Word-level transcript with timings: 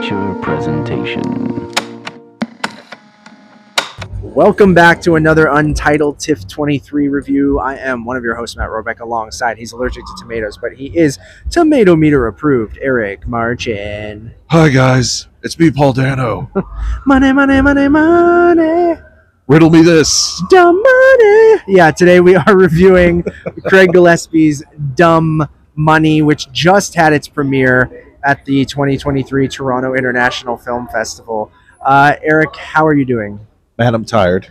Feature 0.00 0.34
presentation. 0.40 1.20
Welcome 4.22 4.72
back 4.72 5.02
to 5.02 5.16
another 5.16 5.48
Untitled 5.48 6.18
TIFF 6.18 6.48
23 6.48 7.08
review. 7.08 7.58
I 7.58 7.74
am 7.76 8.06
one 8.06 8.16
of 8.16 8.24
your 8.24 8.34
hosts, 8.34 8.56
Matt 8.56 8.70
Robeck, 8.70 9.00
alongside. 9.00 9.58
He's 9.58 9.72
allergic 9.72 10.06
to 10.06 10.12
tomatoes, 10.18 10.56
but 10.56 10.72
he 10.72 10.96
is 10.96 11.18
tomato 11.50 11.96
meter 11.96 12.28
approved. 12.28 12.78
Eric 12.80 13.26
Marchin. 13.26 14.32
Hi 14.46 14.70
guys, 14.70 15.28
it's 15.42 15.58
me, 15.58 15.70
Paul 15.70 15.92
Dano. 15.92 16.50
Money, 17.04 17.34
money, 17.34 17.60
money, 17.60 17.88
money. 17.88 18.98
Riddle 19.48 19.68
me 19.68 19.82
this. 19.82 20.42
Dumb 20.48 20.82
money. 20.82 21.56
Yeah, 21.66 21.90
today 21.90 22.20
we 22.20 22.36
are 22.36 22.56
reviewing 22.56 23.22
Craig 23.66 23.92
Gillespie's 23.92 24.62
Dumb 24.94 25.46
Money, 25.74 26.22
which 26.22 26.50
just 26.52 26.94
had 26.94 27.12
its 27.12 27.28
premiere 27.28 28.09
at 28.24 28.44
the 28.44 28.64
2023 28.64 29.48
Toronto 29.48 29.94
International 29.94 30.56
Film 30.56 30.88
Festival. 30.88 31.50
Uh, 31.84 32.14
Eric, 32.22 32.54
how 32.56 32.86
are 32.86 32.94
you 32.94 33.04
doing? 33.04 33.38
Man, 33.78 33.94
I'm 33.94 34.04
tired. 34.04 34.48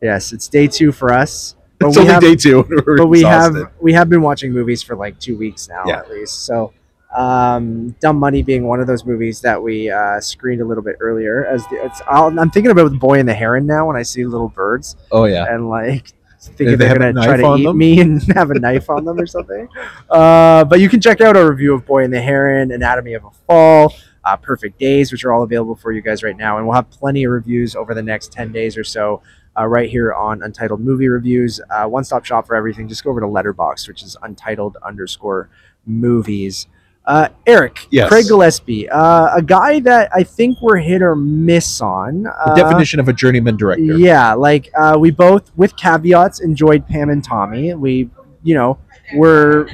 Yes, 0.00 0.32
it's 0.32 0.46
day 0.48 0.66
two 0.68 0.92
for 0.92 1.12
us. 1.12 1.56
But 1.80 1.88
it's 1.88 1.96
we 1.96 2.02
only 2.02 2.12
have- 2.14 2.22
day 2.22 2.36
two. 2.36 2.62
We're 2.86 2.96
but 2.98 3.06
we 3.08 3.18
exhausted. 3.20 3.58
have 3.58 3.72
we 3.80 3.92
have 3.92 4.08
been 4.08 4.22
watching 4.22 4.52
movies 4.52 4.82
for 4.82 4.94
like 4.96 5.18
two 5.18 5.36
weeks 5.36 5.68
now 5.68 5.82
Yeah. 5.86 5.98
at 5.98 6.10
least. 6.10 6.44
So, 6.44 6.72
um, 7.16 7.90
Dumb 8.00 8.16
Money 8.18 8.42
being 8.42 8.64
one 8.66 8.80
of 8.80 8.86
those 8.86 9.04
movies 9.04 9.40
that 9.40 9.60
we 9.62 9.90
uh, 9.90 10.20
screened 10.20 10.60
a 10.60 10.64
little 10.64 10.82
bit 10.84 10.96
earlier. 11.00 11.46
As 11.46 11.66
the, 11.68 11.84
it's, 11.84 12.00
I'll, 12.08 12.26
I'm 12.38 12.50
thinking 12.50 12.70
about 12.70 12.90
the 12.90 12.98
Boy 12.98 13.18
and 13.18 13.28
the 13.28 13.34
Heron 13.34 13.66
now 13.66 13.86
when 13.86 13.96
I 13.96 14.02
see 14.02 14.24
little 14.24 14.48
birds 14.48 14.96
Oh 15.10 15.24
yeah. 15.24 15.46
and 15.52 15.68
like 15.68 16.12
thinking 16.38 16.66
they 16.66 16.74
they're 16.76 16.98
gonna 16.98 17.12
try 17.12 17.36
to 17.36 17.56
eat 17.56 17.64
them? 17.64 17.78
me 17.78 18.00
and 18.00 18.22
have 18.34 18.50
a 18.50 18.58
knife 18.58 18.88
on 18.88 19.04
them 19.04 19.18
or 19.18 19.26
something. 19.26 19.68
Uh, 20.08 20.64
but 20.64 20.80
you 20.80 20.88
can 20.88 21.00
check 21.00 21.20
out 21.20 21.36
our 21.36 21.50
review 21.50 21.74
of 21.74 21.84
Boy 21.84 22.04
and 22.04 22.12
the 22.12 22.20
Heron, 22.20 22.70
Anatomy 22.72 23.14
of 23.14 23.24
a 23.24 23.30
Fall. 23.46 23.94
Uh, 24.24 24.36
Perfect 24.36 24.78
Days, 24.78 25.10
which 25.10 25.24
are 25.24 25.32
all 25.32 25.42
available 25.42 25.74
for 25.74 25.90
you 25.90 26.02
guys 26.02 26.22
right 26.22 26.36
now, 26.36 26.58
and 26.58 26.66
we'll 26.66 26.74
have 26.74 26.90
plenty 26.90 27.24
of 27.24 27.32
reviews 27.32 27.74
over 27.74 27.94
the 27.94 28.02
next 28.02 28.30
ten 28.30 28.52
days 28.52 28.76
or 28.76 28.84
so, 28.84 29.22
uh, 29.58 29.64
right 29.64 29.88
here 29.88 30.12
on 30.12 30.42
Untitled 30.42 30.80
Movie 30.80 31.08
Reviews. 31.08 31.60
Uh, 31.70 31.86
One 31.86 32.04
stop 32.04 32.24
shop 32.26 32.46
for 32.46 32.54
everything. 32.54 32.88
Just 32.88 33.04
go 33.04 33.10
over 33.10 33.20
to 33.20 33.26
Letterboxd, 33.26 33.88
which 33.88 34.02
is 34.02 34.16
Untitled 34.22 34.76
underscore 34.84 35.48
Movies. 35.86 36.66
Uh, 37.08 37.28
Eric, 37.46 37.86
Yes. 37.90 38.10
Craig 38.10 38.26
Gillespie, 38.28 38.86
uh, 38.90 39.30
a 39.34 39.40
guy 39.40 39.80
that 39.80 40.10
I 40.14 40.22
think 40.22 40.60
we're 40.60 40.76
hit 40.76 41.00
or 41.00 41.16
miss 41.16 41.80
on. 41.80 42.24
The 42.24 42.30
Uh, 42.52 42.54
definition 42.54 43.00
of 43.00 43.08
a 43.08 43.14
journeyman 43.14 43.56
director. 43.56 43.82
yeah, 43.82 44.34
like 44.34 44.68
uh, 44.78 44.94
we 45.00 45.10
both, 45.10 45.50
with 45.56 45.74
caveats, 45.76 46.40
enjoyed 46.40 46.86
Pam 46.86 47.08
and 47.08 47.24
Tommy. 47.24 47.72
We, 47.72 48.10
you 48.42 48.54
know, 48.54 48.76
were 49.16 49.68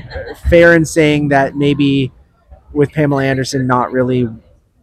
fair 0.49 0.75
in 0.77 0.85
saying 0.85 1.29
that 1.31 1.57
maybe 1.57 2.13
with 2.73 2.93
Pamela 2.93 3.25
Anderson 3.25 3.67
not 3.67 3.91
really. 3.91 4.29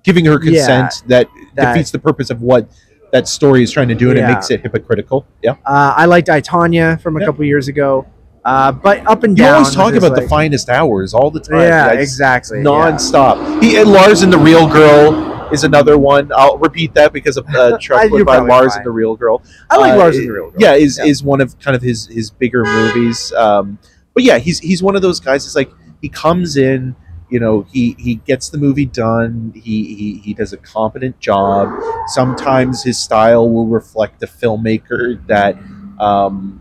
Giving 0.03 0.25
her 0.25 0.38
Yeah, 0.44 0.52
consent 0.52 1.03
that, 1.07 1.29
that- 1.55 1.73
defeats 1.73 1.91
the 1.91 1.99
purpose 1.99 2.29
of 2.31 2.41
what 2.41 2.67
that 3.13 3.29
story 3.29 3.63
is 3.63 3.72
trying 3.72 3.88
to 3.88 3.95
do, 3.95 4.09
and 4.09 4.17
Yeah. 4.19 4.29
it 4.29 4.33
makes 4.33 4.52
it 4.52 4.61
hypocritical. 4.61 5.25
Yeah. 5.41 5.52
Uh, 5.66 5.94
I 5.95 6.03
liked 6.05 6.29
I 6.29 6.41
Tonya 6.41 6.99
from 6.99 7.16
a 7.16 7.22
Yeah. 7.22 7.27
couple 7.27 7.45
years 7.45 7.69
ago, 7.69 8.05
uh, 8.45 8.72
but 8.72 9.06
up 9.08 9.23
and 9.23 9.38
You 9.38 9.44
down. 9.45 9.53
always 9.56 9.73
talk 9.75 9.94
about 9.94 10.11
his, 10.17 10.22
the 10.25 10.30
finest 10.30 10.70
hours 10.70 11.14
all 11.14 11.30
the 11.31 11.39
time. 11.39 11.59
Yeah, 11.61 11.94
guys. 11.95 12.00
exactly. 12.02 12.58
yeah. 12.59 12.64
Non-stop. 12.64 13.64
He 13.64 13.78
and 13.78 13.89
Lars 13.92 14.22
and 14.23 14.31
the 14.34 14.38
Real 14.38 14.67
Girl 14.67 15.50
is 15.53 15.64
another 15.64 15.97
one. 15.97 16.31
I'll 16.36 16.58
repeat 16.58 16.94
that 16.95 17.14
because 17.14 17.38
of 17.38 17.45
uh, 17.50 17.78
Truck 17.81 18.09
by 18.25 18.38
Lars 18.39 18.72
fine. 18.73 18.78
and 18.80 18.86
the 18.86 18.92
Real 18.92 19.16
Girl. 19.16 19.42
I 19.69 19.78
like 19.78 19.94
Uh, 19.94 19.97
Lars 19.97 20.17
and 20.17 20.28
the 20.28 20.31
Real 20.34 20.50
Girl. 20.52 20.59
Yeah, 20.59 20.73
is 20.73 20.97
Yeah. 20.97 21.06
is 21.06 21.23
one 21.23 21.42
of 21.42 21.58
kind 21.59 21.75
of 21.75 21.81
his 21.81 22.08
his 22.08 22.30
bigger 22.31 22.64
movies. 22.64 23.31
Um, 23.34 23.78
but 24.14 24.23
yeah, 24.23 24.38
he's 24.39 24.59
he's 24.59 24.81
one 24.81 24.95
of 24.95 25.02
those 25.02 25.19
guys. 25.19 25.45
It's 25.45 25.56
like 25.56 25.72
he 26.02 26.09
comes 26.09 26.58
in, 26.58 26.95
you 27.30 27.39
know, 27.39 27.66
he 27.72 27.95
he 28.00 28.16
gets 28.16 28.50
the 28.50 28.58
movie 28.58 28.86
done. 28.86 29.52
He 29.56 29.94
he 29.95 30.17
he 30.23 30.34
does 30.34 30.52
a 30.53 30.58
competent 30.58 31.19
job. 31.19 31.69
Sometimes 32.08 32.84
his 32.84 32.97
style 32.97 33.50
will 33.50 33.68
reflect 33.68 34.24
a 34.24 34.28
filmmaker 34.28 35.25
that. 35.28 35.56
Um, 36.00 36.60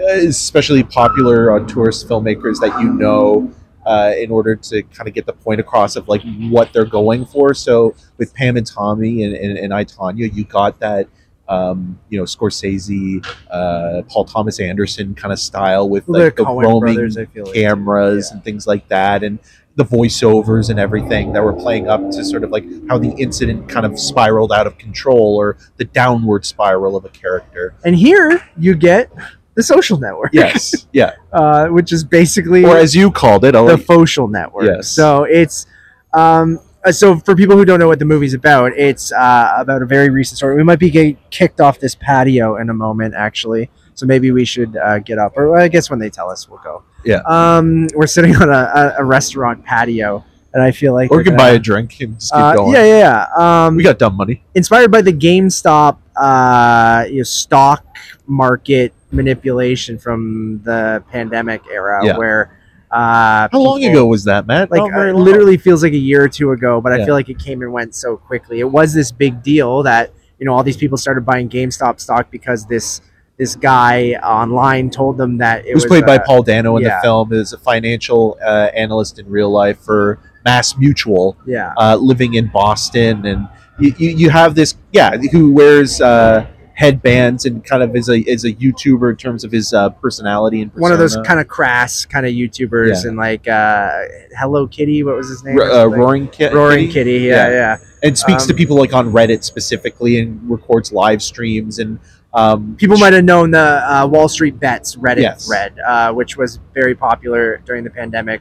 especially 0.00 0.82
popular 0.82 1.52
on 1.52 1.66
tourist 1.66 2.08
filmmakers 2.08 2.58
that 2.60 2.78
you 2.80 2.92
know 2.92 3.52
uh, 3.86 4.12
in 4.16 4.30
order 4.30 4.54
to 4.54 4.82
kind 4.84 5.08
of 5.08 5.14
get 5.14 5.26
the 5.26 5.32
point 5.32 5.60
across 5.60 5.96
of 5.96 6.06
like 6.08 6.22
what 6.50 6.72
they're 6.72 6.84
going 6.84 7.24
for. 7.26 7.52
So 7.54 7.94
with 8.16 8.32
Pam 8.34 8.56
and 8.56 8.66
Tommy 8.66 9.24
and, 9.24 9.34
and, 9.34 9.58
and 9.58 9.74
I 9.74 9.84
Tonya, 9.84 10.32
you 10.32 10.44
got 10.44 10.78
that 10.80 11.08
um, 11.48 11.98
you 12.08 12.16
know 12.18 12.24
Scorsese, 12.24 13.26
uh, 13.50 14.02
Paul 14.08 14.24
Thomas 14.24 14.60
Anderson 14.60 15.14
kind 15.14 15.32
of 15.32 15.38
style 15.38 15.88
with 15.88 16.06
The 16.06 16.12
like 16.12 16.36
the 16.36 16.44
Coen 16.44 16.62
roaming 16.62 16.94
brothers, 16.94 17.16
like, 17.16 17.52
cameras 17.52 18.28
Yeah. 18.30 18.36
and 18.36 18.44
things 18.44 18.66
like 18.66 18.88
that, 18.88 19.22
and 19.24 19.38
the 19.74 19.84
voiceovers 19.84 20.68
and 20.70 20.78
everything 20.78 21.32
that 21.32 21.42
were 21.42 21.52
playing 21.54 21.88
up 21.88 22.00
to 22.10 22.22
sort 22.24 22.44
of 22.44 22.50
like 22.50 22.64
how 22.88 22.98
the 22.98 23.10
incident 23.18 23.68
kind 23.68 23.86
of 23.86 23.98
spiraled 23.98 24.52
out 24.52 24.66
of 24.66 24.76
control 24.78 25.34
or 25.36 25.56
the 25.78 25.84
downward 25.86 26.44
spiral 26.44 26.94
of 26.94 27.04
a 27.06 27.08
character. 27.08 27.74
And 27.84 27.96
here 27.96 28.46
you 28.58 28.74
get 28.74 29.10
the 29.54 29.62
Social 29.62 29.98
Network. 29.98 30.30
Yes, 30.32 30.86
yeah, 30.92 31.12
uh, 31.32 31.68
which 31.68 31.92
is 31.92 32.04
basically 32.04 32.64
or 32.64 32.76
as 32.76 32.94
you 32.94 33.10
called 33.10 33.44
it, 33.44 33.54
I'll 33.54 33.66
the 33.66 33.78
Social 33.78 34.28
Network. 34.28 34.66
Yes. 34.66 34.88
So 34.88 35.24
it's 35.24 35.66
um, 36.12 36.60
uh, 36.84 36.92
so 36.92 37.18
for 37.18 37.36
people 37.36 37.56
who 37.56 37.64
don't 37.64 37.78
know 37.78 37.88
what 37.88 37.98
the 37.98 38.04
movie's 38.04 38.34
about, 38.34 38.72
it's 38.72 39.12
uh, 39.12 39.54
about 39.56 39.82
a 39.82 39.86
very 39.86 40.10
recent 40.10 40.38
story. 40.38 40.56
We 40.56 40.64
might 40.64 40.78
be 40.78 40.90
getting 40.90 41.16
kicked 41.30 41.60
off 41.60 41.78
this 41.78 41.94
patio 41.94 42.56
in 42.56 42.70
a 42.70 42.74
moment, 42.74 43.14
actually. 43.14 43.70
So 43.94 44.06
maybe 44.06 44.30
we 44.30 44.44
should 44.44 44.76
uh, 44.76 44.98
get 45.00 45.18
up, 45.18 45.36
or 45.36 45.56
I 45.56 45.68
guess 45.68 45.90
when 45.90 45.98
they 45.98 46.10
tell 46.10 46.30
us, 46.30 46.48
we'll 46.48 46.60
go. 46.64 46.82
Yeah. 47.04 47.20
Um, 47.26 47.88
we're 47.94 48.06
sitting 48.06 48.34
on 48.36 48.48
a, 48.48 48.94
a, 48.98 49.04
restaurant 49.04 49.64
patio, 49.64 50.24
and 50.54 50.62
I 50.62 50.70
feel 50.70 50.94
like 50.94 51.10
or 51.10 51.18
we're 51.18 51.24
can 51.24 51.36
gonna- 51.36 51.42
buy 51.42 51.50
a 51.50 51.58
drink 51.58 52.00
and 52.00 52.14
just 52.18 52.32
keep 52.32 52.40
uh, 52.40 52.54
going. 52.54 52.72
yeah, 52.72 52.84
yeah, 52.84 53.26
yeah. 53.36 53.66
Um, 53.66 53.76
we 53.76 53.82
got 53.82 53.98
dumb 53.98 54.16
money. 54.16 54.42
inspired 54.54 54.90
by 54.90 55.02
the 55.02 55.12
GameStop 55.12 55.98
uh, 56.16 57.04
you 57.08 57.18
know, 57.18 57.22
stock 57.22 57.84
market 58.26 58.94
manipulation 59.12 59.98
from 59.98 60.60
the 60.64 61.02
pandemic 61.10 61.62
era, 61.70 62.04
Yeah. 62.04 62.16
where 62.16 62.58
uh, 62.90 63.48
How 63.50 63.58
long 63.58 63.80
people- 63.80 63.92
ago 63.92 64.06
was 64.06 64.24
that, 64.24 64.46
Matt? 64.46 64.70
Like 64.70 64.92
very 64.92 65.12
uh, 65.12 65.14
literally 65.14 65.56
feels 65.56 65.82
like 65.82 65.92
a 65.94 65.96
year 65.98 66.22
or 66.24 66.28
two 66.28 66.52
ago, 66.52 66.80
but 66.80 66.92
I 66.92 67.04
feel 67.04 67.14
like 67.14 67.28
it 67.30 67.38
came 67.38 67.62
and 67.62 67.72
went 67.72 67.94
so 67.94 68.16
quickly. 68.18 68.60
It 68.60 68.70
was 68.70 68.92
this 68.92 69.10
big 69.10 69.42
deal 69.42 69.82
that 69.84 70.12
you 70.38 70.44
know 70.46 70.52
all 70.54 70.62
these 70.62 70.76
people 70.76 70.98
started 70.98 71.24
buying 71.24 71.48
GameStop 71.48 72.00
stock 72.00 72.30
because 72.30 72.66
this 72.66 73.00
this 73.38 73.56
guy 73.56 74.12
online 74.22 74.90
told 74.90 75.16
them 75.16 75.38
that 75.38 75.64
it 75.64 75.70
It 75.70 75.74
was 75.74 75.86
played 75.86 76.04
by 76.04 76.16
uh, 76.16 76.24
Paul 76.26 76.42
Dano 76.42 76.76
in 76.76 76.82
yeah. 76.82 76.98
the 76.98 77.02
film. 77.02 77.32
Is 77.32 77.54
a 77.54 77.58
financial 77.58 78.36
uh, 78.44 78.68
analyst 78.74 79.18
in 79.18 79.26
real 79.28 79.50
life 79.50 79.78
for 79.80 80.18
Mass 80.44 80.76
Mutual, 80.76 81.36
Yeah, 81.46 81.72
uh, 81.78 81.96
living 81.96 82.34
in 82.34 82.48
Boston, 82.48 83.24
and 83.24 83.48
you, 83.78 83.94
you, 83.96 84.10
you 84.10 84.30
have 84.30 84.54
this 84.54 84.74
yeah 84.92 85.16
who 85.16 85.50
wears 85.52 86.00
uh, 86.02 86.46
headbands 86.74 87.44
and 87.44 87.64
kind 87.64 87.82
of 87.82 87.94
is 87.94 88.08
a 88.08 88.18
is 88.28 88.44
a 88.44 88.52
YouTuber 88.52 89.10
in 89.10 89.16
terms 89.16 89.44
of 89.44 89.52
his 89.52 89.72
uh, 89.72 89.90
personality 89.90 90.62
and 90.62 90.72
one 90.74 90.92
of 90.92 90.98
those 90.98 91.16
kind 91.24 91.38
of 91.40 91.46
crass 91.48 92.04
kind 92.06 92.24
of 92.26 92.32
YouTubers 92.32 93.02
Yeah. 93.04 93.08
and 93.10 93.16
like 93.18 93.46
uh, 93.46 93.90
Hello 94.38 94.66
Kitty, 94.66 95.02
what 95.02 95.16
was 95.16 95.28
his 95.28 95.44
name? 95.44 95.58
R- 95.58 95.70
uh. 95.70 95.86
Roaring 95.86 96.28
Kitty, 96.28 96.54
Roaring 96.54 96.88
Kitty. 96.88 97.12
Yeah, 97.20 97.48
Yeah. 97.48 97.50
yeah. 97.50 97.76
and 98.02 98.16
speaks 98.18 98.46
to 98.46 98.52
Um, 98.52 98.56
people 98.56 98.76
like 98.76 98.92
on 98.94 99.12
Reddit 99.12 99.44
specifically 99.44 100.18
and 100.20 100.40
records 100.50 100.92
live 100.92 101.22
streams 101.22 101.78
and 101.78 101.98
um, 102.34 102.76
People 102.78 102.96
might 102.96 103.12
have 103.12 103.24
known 103.24 103.50
the 103.50 103.58
uh, 103.58 104.06
Wall 104.06 104.26
Street 104.26 104.58
Bets 104.58 104.96
Reddit 104.96 105.20
Yes. 105.20 105.46
thread, 105.46 105.74
uh, 105.86 106.12
which 106.14 106.38
was 106.38 106.58
very 106.72 106.94
popular 106.94 107.60
during 107.66 107.84
the 107.84 107.90
pandemic, 107.90 108.40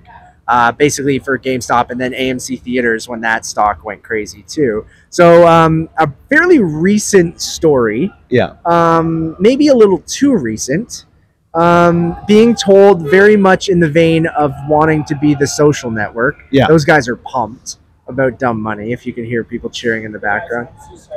uh, 0.51 0.69
basically 0.69 1.17
for 1.17 1.39
GameStop 1.39 1.91
and 1.91 1.99
then 1.99 2.11
AMC 2.11 2.59
theaters 2.61 3.07
when 3.07 3.21
that 3.21 3.45
stock 3.45 3.85
went 3.85 4.03
crazy 4.03 4.43
too. 4.49 4.85
So 5.09 5.47
um, 5.47 5.87
a 5.97 6.11
fairly 6.29 6.59
recent 6.59 7.41
story, 7.41 8.11
yeah 8.29 8.55
um, 8.65 9.37
maybe 9.39 9.69
a 9.69 9.73
little 9.73 9.99
too 9.99 10.35
recent, 10.35 11.05
um, 11.53 12.17
being 12.27 12.53
told 12.53 13.09
very 13.09 13.37
much 13.37 13.69
in 13.69 13.79
the 13.79 13.89
vein 13.89 14.27
of 14.27 14.51
wanting 14.67 15.05
to 15.05 15.15
be 15.15 15.33
the 15.35 15.47
social 15.47 15.89
network. 15.89 16.35
Yeah. 16.51 16.67
those 16.67 16.83
guys 16.83 17.07
are 17.07 17.15
pumped 17.15 17.77
about 18.09 18.37
dumb 18.37 18.61
money. 18.61 18.91
If 18.91 19.05
you 19.05 19.13
can 19.13 19.23
hear 19.23 19.45
people 19.45 19.69
cheering 19.69 20.03
in 20.03 20.11
the 20.11 20.19
background, 20.19 20.67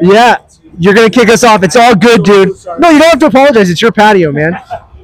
yeah, 0.00 0.36
you're 0.78 0.94
gonna 0.94 1.10
kick 1.10 1.28
us 1.28 1.42
off. 1.42 1.64
It's 1.64 1.74
all 1.74 1.96
good, 1.96 2.22
dude. 2.22 2.50
No, 2.78 2.90
you 2.90 3.00
don't 3.00 3.10
have 3.10 3.18
to 3.18 3.26
apologize. 3.26 3.68
It's 3.68 3.82
your 3.82 3.90
patio, 3.90 4.30
man. 4.30 4.56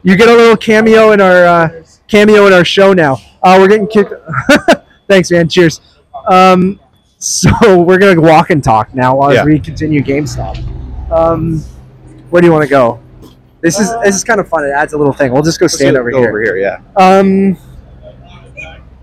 You 0.05 0.17
get 0.17 0.29
a 0.29 0.33
little 0.33 0.57
cameo 0.57 1.11
in 1.11 1.21
our 1.21 1.45
uh, 1.47 1.83
cameo 2.07 2.47
in 2.47 2.53
our 2.53 2.65
show 2.65 2.93
now. 2.93 3.19
Uh, 3.43 3.57
we're 3.59 3.69
getting 3.69 3.87
kicked. 3.87 4.13
Thanks, 5.09 5.31
man. 5.31 5.49
Cheers. 5.49 5.81
Um, 6.29 6.79
so 7.19 7.51
we're 7.83 7.99
gonna 7.99 8.21
walk 8.21 8.51
and 8.51 8.63
talk 8.63 8.95
now 8.95 9.21
as 9.29 9.35
Yeah. 9.37 9.45
we 9.45 9.59
continue 9.59 10.03
GameStop. 10.03 10.57
Um, 11.11 11.61
where 12.31 12.41
do 12.43 12.47
you 12.47 12.53
want 12.53 12.63
to 12.65 12.69
go? 12.71 13.01
This 13.61 13.79
is 13.79 13.91
this 14.03 14.15
is 14.17 14.25
kind 14.25 14.41
of 14.41 14.49
fun. 14.49 14.65
It 14.65 14.71
adds 14.71 14.93
a 14.95 14.99
little 14.99 15.13
thing. 15.13 15.33
We'll 15.33 15.43
just 15.43 15.61
go 15.61 15.67
stand 15.67 15.97
over 15.97 16.11
Go 16.11 16.19
here. 16.21 16.29
over 16.31 16.41
here 16.43 16.57
yeah 16.57 16.81
Um, 16.97 17.57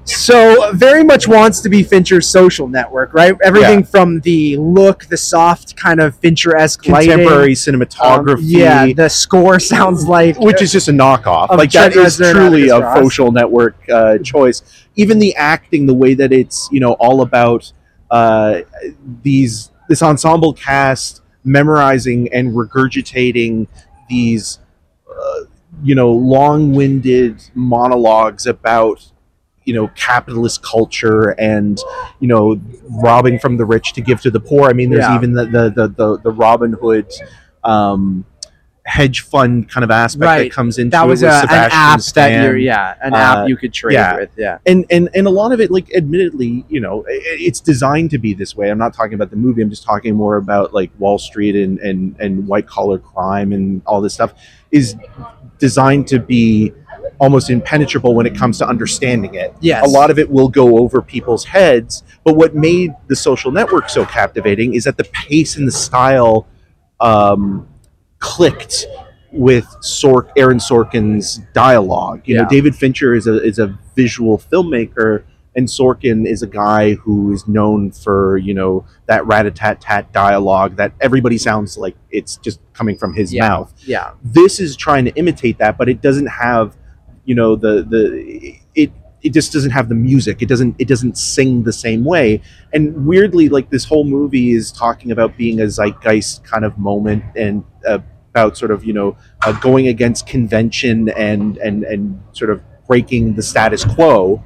so 0.10 0.72
very 0.74 1.04
much 1.04 1.28
wants 1.28 1.60
to 1.62 1.70
be 1.70 1.84
Fincher's 1.84 2.28
social 2.28 2.68
network, 2.68 3.14
right? 3.14 3.36
Everything 3.44 3.80
Yeah. 3.80 3.86
from 3.86 4.20
the 4.22 4.58
look, 4.58 5.06
the 5.06 5.18
soft 5.18 5.76
kind 5.76 6.00
of 6.00 6.16
Fincher-esque 6.16 6.82
contemporary 6.84 7.50
lighting. 7.50 7.56
cinematography, 7.56 8.32
Um, 8.38 8.40
yeah, 8.42 8.94
the 8.94 9.10
score 9.10 9.60
sounds 9.74 10.08
like 10.08 10.40
which 10.40 10.62
is 10.62 10.72
just 10.72 10.88
a 10.88 10.92
knockoff. 10.92 11.50
Of 11.50 11.60
Like 11.60 11.72
that 11.72 11.94
Trent 11.94 12.08
is 12.08 12.18
truly 12.18 12.70
a 12.70 12.80
Ross. 12.80 12.98
social 13.00 13.32
network 13.32 13.76
uh, 13.92 14.18
choice. 14.20 14.62
Even 14.96 15.20
the 15.20 15.36
acting, 15.36 15.86
the 15.86 15.94
way 15.94 16.14
that 16.14 16.32
it's 16.32 16.70
you 16.72 16.80
know 16.80 16.94
all 16.94 17.22
about 17.22 17.72
uh, 18.10 18.60
these 19.24 19.72
this 19.90 20.02
ensemble 20.02 20.54
cast 20.54 21.22
memorizing 21.44 22.28
and 22.34 22.54
regurgitating 22.54 23.68
these 24.10 24.60
uh, 25.10 25.42
you 25.84 25.96
know 25.96 26.12
long-winded 26.12 27.42
monologues 27.54 28.46
about 28.46 29.12
you 29.68 29.74
know 29.74 29.88
capitalist 29.96 30.64
culture 30.64 31.32
and 31.40 31.78
you 32.22 32.28
know 32.28 32.60
robbing 33.04 33.38
from 33.38 33.58
the 33.58 33.66
rich 33.66 33.94
to 33.94 34.02
give 34.02 34.22
to 34.22 34.32
the 34.32 34.40
poor 34.40 34.70
i 34.70 34.74
mean 34.74 34.90
there's 34.90 35.02
Yeah. 35.10 35.16
even 35.16 35.34
the 35.34 35.46
the 35.46 35.64
the, 35.70 35.88
the, 35.90 36.18
the 36.26 36.32
robin 36.32 36.72
hood 36.74 37.12
um 37.64 38.26
hedge 38.86 39.20
fund 39.20 39.70
kind 39.70 39.84
of 39.84 39.92
aspect 39.92 40.24
Right. 40.24 40.44
that 40.44 40.52
comes 40.54 40.78
into 40.78 40.92
that 40.92 41.06
was 41.06 41.22
it 41.22 41.26
a, 41.28 41.42
an 41.44 41.70
app 41.74 42.00
that 42.16 42.42
you're 42.46 42.56
yeah 42.56 42.96
an 43.02 43.14
Uh, 43.14 43.18
app 43.18 43.50
you 43.50 43.58
could 43.58 43.74
trade 43.74 43.96
yeah. 43.96 44.16
with 44.16 44.30
yeah 44.38 44.60
and 44.66 44.86
and 44.90 45.10
and 45.14 45.28
a 45.28 45.30
lot 45.30 45.52
of 45.52 45.60
it 45.60 45.70
like 45.70 45.94
admittedly 45.94 46.64
you 46.70 46.80
know 46.80 47.02
i- 47.02 47.20
it's 47.48 47.60
designed 47.60 48.10
to 48.12 48.18
be 48.18 48.34
this 48.34 48.56
way 48.56 48.72
i'm 48.72 48.78
not 48.78 48.94
talking 48.94 49.14
about 49.16 49.30
the 49.30 49.36
movie 49.36 49.62
i'm 49.62 49.70
just 49.70 49.84
talking 49.84 50.16
more 50.16 50.38
about 50.38 50.74
like 50.74 50.90
wall 51.00 51.18
street 51.20 51.54
and 51.58 51.78
and 51.80 52.16
and 52.22 52.48
white 52.48 52.66
collar 52.66 52.98
crime 52.98 53.52
and 53.52 53.82
all 53.86 54.00
this 54.00 54.14
stuff 54.14 54.34
is 54.72 54.96
designed 55.60 56.08
to 56.08 56.18
be 56.20 56.72
almost 57.20 57.50
impenetrable 57.50 58.14
when 58.16 58.26
it 58.26 58.36
comes 58.36 58.58
to 58.60 58.68
understanding 58.68 59.34
it 59.36 59.54
yes 59.60 59.86
a 59.86 59.90
lot 59.90 60.10
of 60.12 60.20
it 60.20 60.30
will 60.30 60.50
go 60.50 60.78
over 60.78 61.02
people's 61.02 61.44
heads 61.46 62.04
but 62.24 62.36
what 62.36 62.54
made 62.56 62.92
the 63.08 63.16
social 63.16 63.52
network 63.52 63.90
so 63.90 64.06
captivating 64.06 64.74
is 64.76 64.84
that 64.84 64.98
the 64.98 65.04
pace 65.06 65.56
and 65.58 65.68
the 65.68 65.72
style 65.72 66.46
um, 67.00 67.68
clicked 68.20 68.86
with 69.32 69.66
Sork, 69.82 70.30
Aaron 70.38 70.58
Sorkin's 70.58 71.40
dialogue. 71.54 72.22
You 72.26 72.38
know, 72.38 72.46
David 72.50 72.76
Fincher 72.76 73.14
is 73.14 73.28
a 73.28 73.44
is 73.44 73.60
a 73.60 73.78
visual 73.96 74.38
filmmaker, 74.38 75.24
and 75.56 75.68
Sorkin 75.68 76.26
is 76.26 76.42
a 76.42 76.48
guy 76.48 76.94
who 76.96 77.32
is 77.34 77.48
known 77.48 77.92
for 77.92 78.38
you 78.38 78.54
know 78.54 78.86
that 79.06 79.26
rat 79.28 79.46
a 79.46 79.52
tat 79.52 79.82
tat 79.82 80.12
dialogue 80.14 80.78
that 80.78 80.94
everybody 81.02 81.38
sounds 81.38 81.78
like 81.78 81.96
it's 82.10 82.38
just 82.38 82.60
coming 82.74 82.98
from 82.98 83.14
his 83.14 83.34
Yeah. 83.34 83.48
mouth. 83.50 83.74
yeah 83.86 84.12
This 84.24 84.60
is 84.60 84.76
trying 84.76 85.06
to 85.06 85.12
imitate 85.16 85.58
that, 85.60 85.78
but 85.78 85.90
it 85.90 86.02
doesn't 86.02 86.28
have, 86.28 86.76
you 87.28 87.36
know, 87.36 87.56
the 87.56 87.74
the 87.94 88.02
it 88.84 88.92
it 89.22 89.34
just 89.34 89.52
doesn't 89.54 89.72
have 89.72 89.88
the 89.90 89.96
music. 90.10 90.42
It 90.42 90.50
doesn't 90.54 90.76
it 90.80 90.88
doesn't 90.88 91.16
sing 91.18 91.64
the 91.64 91.74
same 91.74 92.04
way. 92.04 92.42
And 92.74 93.06
weirdly, 93.06 93.50
like 93.50 93.70
this 93.70 93.86
whole 93.86 94.06
movie 94.18 94.52
is 94.60 94.72
talking 94.72 95.12
about 95.12 95.38
being 95.38 95.60
a 95.62 95.68
zeitgeist 95.78 96.44
kind 96.44 96.64
of 96.66 96.78
moment 96.78 97.24
and 97.36 97.64
uh, 97.88 98.00
about 98.32 98.58
sort 98.58 98.72
of 98.72 98.84
you 98.86 98.94
know 98.94 99.10
uh, 99.46 99.52
going 99.68 99.88
against 99.90 100.26
convention 100.28 101.10
and 101.10 101.58
and 101.58 101.84
and 101.84 102.20
sort 102.32 102.50
of 102.50 102.62
breaking 102.88 103.36
the 103.36 103.44
status 103.44 103.84
quo. 103.86 104.42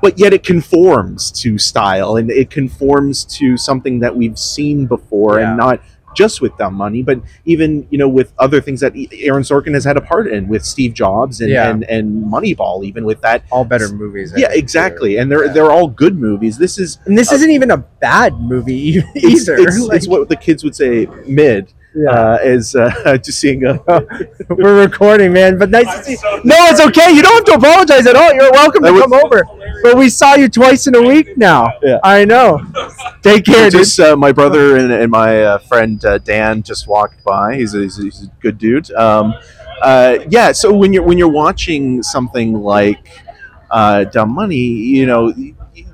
But 0.00 0.16
yet 0.16 0.32
it 0.32 0.44
conforms 0.44 1.32
to 1.42 1.58
style 1.58 2.16
and 2.16 2.30
it 2.30 2.50
conforms 2.50 3.24
to 3.38 3.56
something 3.56 3.98
that 3.98 4.14
we've 4.16 4.38
seen 4.38 4.86
before 4.86 5.40
Yeah. 5.40 5.48
and 5.48 5.58
not 5.58 5.82
just 6.14 6.40
with 6.40 6.56
dumb 6.58 6.74
money, 6.74 7.02
but 7.02 7.20
even 7.44 7.86
you 7.90 7.98
know 7.98 8.08
with 8.08 8.32
other 8.38 8.60
things 8.60 8.80
that 8.80 8.92
Aaron 9.12 9.42
Sorkin 9.42 9.74
has 9.74 9.84
had 9.84 9.96
a 9.96 10.00
part 10.00 10.26
in 10.28 10.48
with 10.48 10.64
Steve 10.64 10.94
Jobs 10.94 11.40
and 11.40 11.50
Yeah. 11.50 11.70
and, 11.70 11.84
and 11.84 12.24
Moneyball, 12.24 12.84
even 12.84 13.04
with 13.04 13.20
that. 13.22 13.44
all 13.50 13.64
better 13.64 13.88
movies 13.88 14.32
I 14.32 14.36
Yeah, 14.38 14.40
think, 14.48 14.52
too. 14.54 14.58
exactly. 14.58 15.16
And 15.18 15.30
they're 15.30 15.46
Yeah. 15.46 15.52
they're 15.52 15.70
all 15.70 15.88
good 15.88 16.18
movies. 16.18 16.58
This 16.58 16.78
is 16.78 16.98
and 17.06 17.16
this 17.16 17.32
isn't 17.32 17.50
even 17.50 17.70
a 17.70 17.78
bad 17.78 18.40
movie 18.40 18.96
e- 18.98 19.02
it's, 19.14 19.48
either 19.48 19.58
It's, 19.62 19.78
Like, 19.80 19.96
it's 19.96 20.08
what 20.08 20.28
the 20.28 20.36
kids 20.36 20.62
would 20.64 20.74
say 20.76 21.06
mid. 21.26 21.72
yeah. 21.94 22.08
Uh, 22.10 22.38
is 22.42 22.74
uh, 22.74 23.18
just 23.24 23.38
seeing 23.38 23.66
a. 23.66 23.78
we're 24.48 24.80
recording 24.80 25.30
man 25.32 25.58
but 25.58 25.68
nice 25.70 25.90
to 25.98 26.02
see 26.04 26.16
no 26.42 26.56
it's 26.70 26.80
okay 26.80 27.10
you 27.12 27.20
don't 27.22 27.34
have 27.34 27.44
to 27.44 27.52
apologize 27.60 28.06
at 28.06 28.16
all 28.16 28.32
you're 28.32 28.50
welcome 28.52 28.82
to 28.82 28.92
was- 28.92 29.02
come 29.02 29.12
over 29.12 29.42
but 29.82 29.96
we 29.96 30.08
saw 30.08 30.34
you 30.34 30.48
twice 30.48 30.86
in 30.86 30.94
a 30.94 31.02
week 31.02 31.36
now 31.36 31.68
Yeah. 31.82 31.98
i 32.02 32.24
know 32.24 32.60
take 33.22 33.44
care 33.44 33.70
dude. 33.70 33.80
just 33.80 33.98
uh, 34.00 34.16
my 34.16 34.32
brother 34.32 34.76
and, 34.76 34.92
and 34.92 35.10
my 35.10 35.42
uh, 35.42 35.58
friend 35.58 36.04
uh, 36.04 36.18
Dan 36.18 36.62
just 36.62 36.86
walked 36.86 37.24
by. 37.24 37.56
He's 37.56 37.74
a, 37.74 37.80
he's 37.80 37.98
a, 37.98 38.02
he's 38.02 38.22
a 38.24 38.30
good 38.40 38.58
dude. 38.58 38.90
Um, 38.92 39.34
uh, 39.80 40.18
yeah. 40.28 40.52
So 40.52 40.72
when 40.72 40.92
you're 40.92 41.02
when 41.02 41.18
you're 41.18 41.28
watching 41.28 42.02
something 42.02 42.54
like 42.54 43.08
uh, 43.70 44.04
Dumb 44.04 44.30
Money, 44.30 44.56
you 44.56 45.06
know 45.06 45.32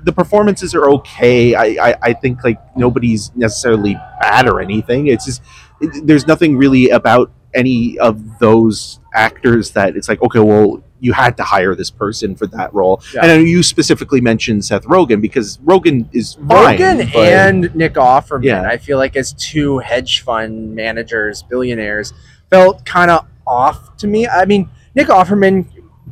the 0.03 0.11
performances 0.11 0.75
are 0.75 0.89
okay. 0.89 1.55
I, 1.55 1.89
I, 1.89 1.95
I 2.01 2.13
think 2.13 2.43
like 2.43 2.59
nobody's 2.75 3.33
necessarily 3.35 3.95
bad 4.19 4.47
or 4.47 4.61
anything. 4.61 5.07
It's 5.07 5.25
just 5.25 5.41
it, 5.81 6.05
there's 6.05 6.27
nothing 6.27 6.57
really 6.57 6.89
about 6.89 7.31
any 7.53 7.97
of 7.99 8.39
those 8.39 8.99
actors 9.13 9.71
that 9.71 9.95
it's 9.95 10.07
like 10.09 10.21
okay, 10.21 10.39
well 10.39 10.83
you 11.01 11.13
had 11.13 11.37
to 11.37 11.43
hire 11.43 11.75
this 11.75 11.89
person 11.89 12.35
for 12.35 12.45
that 12.47 12.73
role. 12.73 13.01
Yeah. 13.13 13.21
And 13.23 13.31
I 13.31 13.37
know 13.37 13.43
you 13.43 13.63
specifically 13.63 14.19
mentioned 14.19 14.65
Seth 14.65 14.83
Rogen 14.83 15.21
because 15.21 15.57
Rogen 15.59 16.07
is 16.11 16.33
fine, 16.45 16.77
Rogen 16.77 17.13
but- 17.13 17.23
and 17.23 17.73
Nick 17.73 17.93
Offerman, 17.93 18.43
Yeah. 18.43 18.63
I 18.63 18.75
feel 18.75 18.97
like 18.97 19.15
as 19.15 19.31
two 19.31 19.77
hedge 19.79 20.21
fund 20.23 20.75
managers, 20.75 21.41
billionaires, 21.43 22.11
felt 22.49 22.83
kind 22.85 23.09
of 23.09 23.25
off 23.47 23.95
to 23.97 24.07
me. 24.07 24.27
I 24.27 24.43
mean, 24.43 24.69
Nick 24.93 25.07
Offerman 25.07 25.67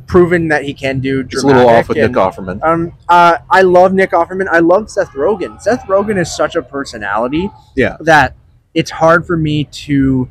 proven 0.06 0.48
that 0.48 0.64
he 0.64 0.72
can 0.72 1.00
do 1.00 1.20
It's 1.20 1.42
a 1.42 1.46
little 1.46 1.68
off 1.68 1.88
with 1.90 1.98
and- 1.98 2.10
Nick 2.14 2.16
Offerman. 2.18 2.64
Um, 2.64 2.92
uh, 3.10 3.36
I 3.50 3.60
love 3.60 3.92
Nick 3.92 4.12
Offerman. 4.12 4.48
I 4.50 4.60
love 4.60 4.90
Seth 4.90 5.10
Rogen. 5.12 5.60
Seth 5.60 5.82
Rogen 5.86 6.16
is 6.18 6.34
such 6.34 6.56
a 6.56 6.62
personality, 6.62 7.50
Yeah. 7.76 7.98
that 8.00 8.34
it's 8.72 8.90
hard 8.90 9.26
for 9.26 9.36
me 9.36 9.64
to 9.64 10.30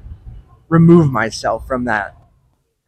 remove 0.70 1.12
myself 1.12 1.68
from 1.68 1.86
that. 1.86 2.16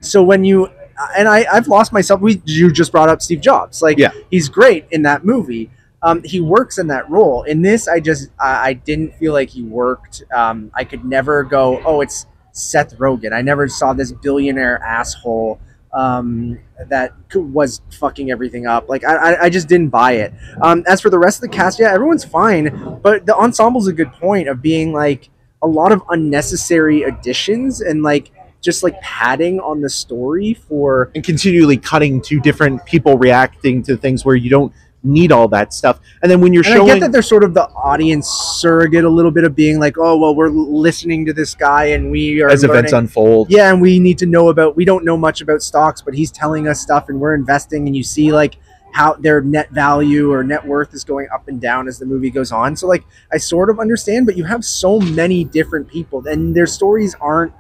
So 0.02 0.24
when 0.24 0.44
you 0.44 0.70
and 1.18 1.28
I, 1.28 1.46
I've 1.52 1.68
lost 1.68 1.94
myself. 1.94 2.22
We 2.22 2.42
you 2.46 2.72
just 2.72 2.92
brought 2.92 3.10
up 3.10 3.22
Steve 3.22 3.42
Jobs. 3.42 3.82
Like, 3.82 3.98
Yeah. 3.98 4.12
he's 4.30 4.50
great 4.50 4.86
in 4.92 5.04
that 5.04 5.26
movie. 5.26 5.70
Um, 6.02 6.22
he 6.24 6.40
works 6.40 6.78
in 6.78 6.88
that 6.88 7.10
role. 7.10 7.44
In 7.44 7.62
this, 7.62 7.88
I 7.88 8.00
just 8.00 8.30
I, 8.40 8.70
I 8.70 8.74
didn't 8.74 9.16
feel 9.16 9.34
like 9.34 9.50
he 9.50 9.64
worked. 9.64 10.24
Um, 10.34 10.72
I 10.74 10.84
could 10.84 11.04
never 11.06 11.44
go. 11.44 11.82
Oh, 11.86 12.02
it's 12.02 12.26
Seth 12.52 12.98
Rogen. 12.98 13.34
I 13.34 13.42
never 13.42 13.68
saw 13.68 13.94
this 13.94 14.12
billionaire 14.12 14.82
asshole 14.82 15.60
um, 15.94 16.60
that 16.88 17.14
was 17.34 17.82
fucking 17.92 18.32
everything 18.32 18.66
up. 18.68 18.88
Like 18.90 19.04
I, 19.04 19.16
I, 19.16 19.44
I 19.46 19.50
just 19.50 19.68
didn't 19.68 19.90
buy 19.90 20.14
it. 20.14 20.34
Um, 20.62 20.84
as 20.88 21.02
for 21.02 21.10
the 21.10 21.20
rest 21.20 21.38
of 21.44 21.50
the 21.50 21.56
cast, 21.56 21.80
yeah, 21.80 21.92
everyone's 21.94 22.24
fine, 22.26 23.00
but 23.02 23.26
the 23.26 23.36
ensemble's 23.38 23.88
a 23.88 23.94
good 23.94 24.12
point 24.14 24.48
of 24.48 24.62
being 24.62 24.94
like 24.94 25.30
a 25.62 25.68
lot 25.68 25.92
of 25.92 26.02
unnecessary 26.10 27.04
additions 27.04 27.82
and 27.82 28.04
like 28.04 28.32
just 28.62 28.84
like 28.84 29.00
padding 29.02 29.60
on 29.60 29.82
the 29.82 29.90
story 29.90 30.54
for 30.54 31.12
and 31.16 31.24
continually 31.24 31.78
cutting 31.78 32.22
to 32.22 32.40
different 32.40 32.86
people 32.86 33.18
reacting 33.18 33.82
to 33.84 33.96
things 33.96 34.26
where 34.26 34.36
you 34.36 34.50
don't 34.50 34.74
need 35.04 35.32
all 35.32 35.48
that 35.48 35.74
stuff. 35.74 36.00
And 36.22 36.30
then 36.30 36.42
when 36.42 36.54
you're 36.54 36.66
and 36.66 36.74
showing 36.74 36.92
I 36.92 36.94
get 36.96 37.00
that 37.02 37.12
they're 37.12 37.22
sort 37.22 37.44
of 37.44 37.54
the 37.54 37.68
audience 37.70 38.28
surrogate 38.28 39.06
a 39.06 39.10
little 39.10 39.32
bit 39.32 39.44
of 39.44 39.56
being 39.56 39.80
like, 39.80 39.98
oh 39.98 40.18
well, 40.18 40.36
we're 40.36 40.50
listening 40.50 41.26
to 41.26 41.34
this 41.34 41.56
guy 41.56 41.86
and 41.86 42.12
we 42.12 42.42
are 42.42 42.50
as 42.50 42.64
events 42.64 42.92
unfold, 42.92 43.50
yeah, 43.50 43.72
and 43.72 43.82
we 43.82 44.00
need 44.00 44.18
to 44.20 44.26
know 44.26 44.50
about. 44.50 44.76
We 44.76 44.86
don't 44.86 45.06
know 45.06 45.18
much 45.18 45.42
about 45.42 45.62
stocks, 45.62 46.02
but 46.02 46.14
he's 46.14 46.32
telling 46.32 46.68
us 46.68 46.82
stuff, 46.82 47.10
and 47.10 47.20
we're 47.20 47.34
investing. 47.36 47.88
And 47.88 47.96
you 47.96 48.04
see 48.04 48.32
like 48.32 48.58
how 48.92 49.14
their 49.14 49.42
net 49.42 49.70
value 49.72 50.32
or 50.32 50.44
net 50.44 50.66
worth 50.66 50.94
is 50.94 51.04
going 51.04 51.28
up 51.34 51.48
and 51.48 51.62
down 51.62 51.88
as 51.88 52.00
the 52.00 52.06
movie 52.06 52.30
goes 52.30 52.52
on. 52.52 52.76
So 52.76 52.88
like 52.88 53.04
I 53.32 53.38
sort 53.38 53.70
of 53.70 53.80
understand, 53.80 54.26
but 54.26 54.36
you 54.38 54.44
have 54.46 54.64
so 54.66 55.00
many 55.00 55.44
different 55.44 55.88
people, 55.88 56.26
and 56.28 56.56
their 56.56 56.66
stories 56.68 57.16
aren't 57.22 57.54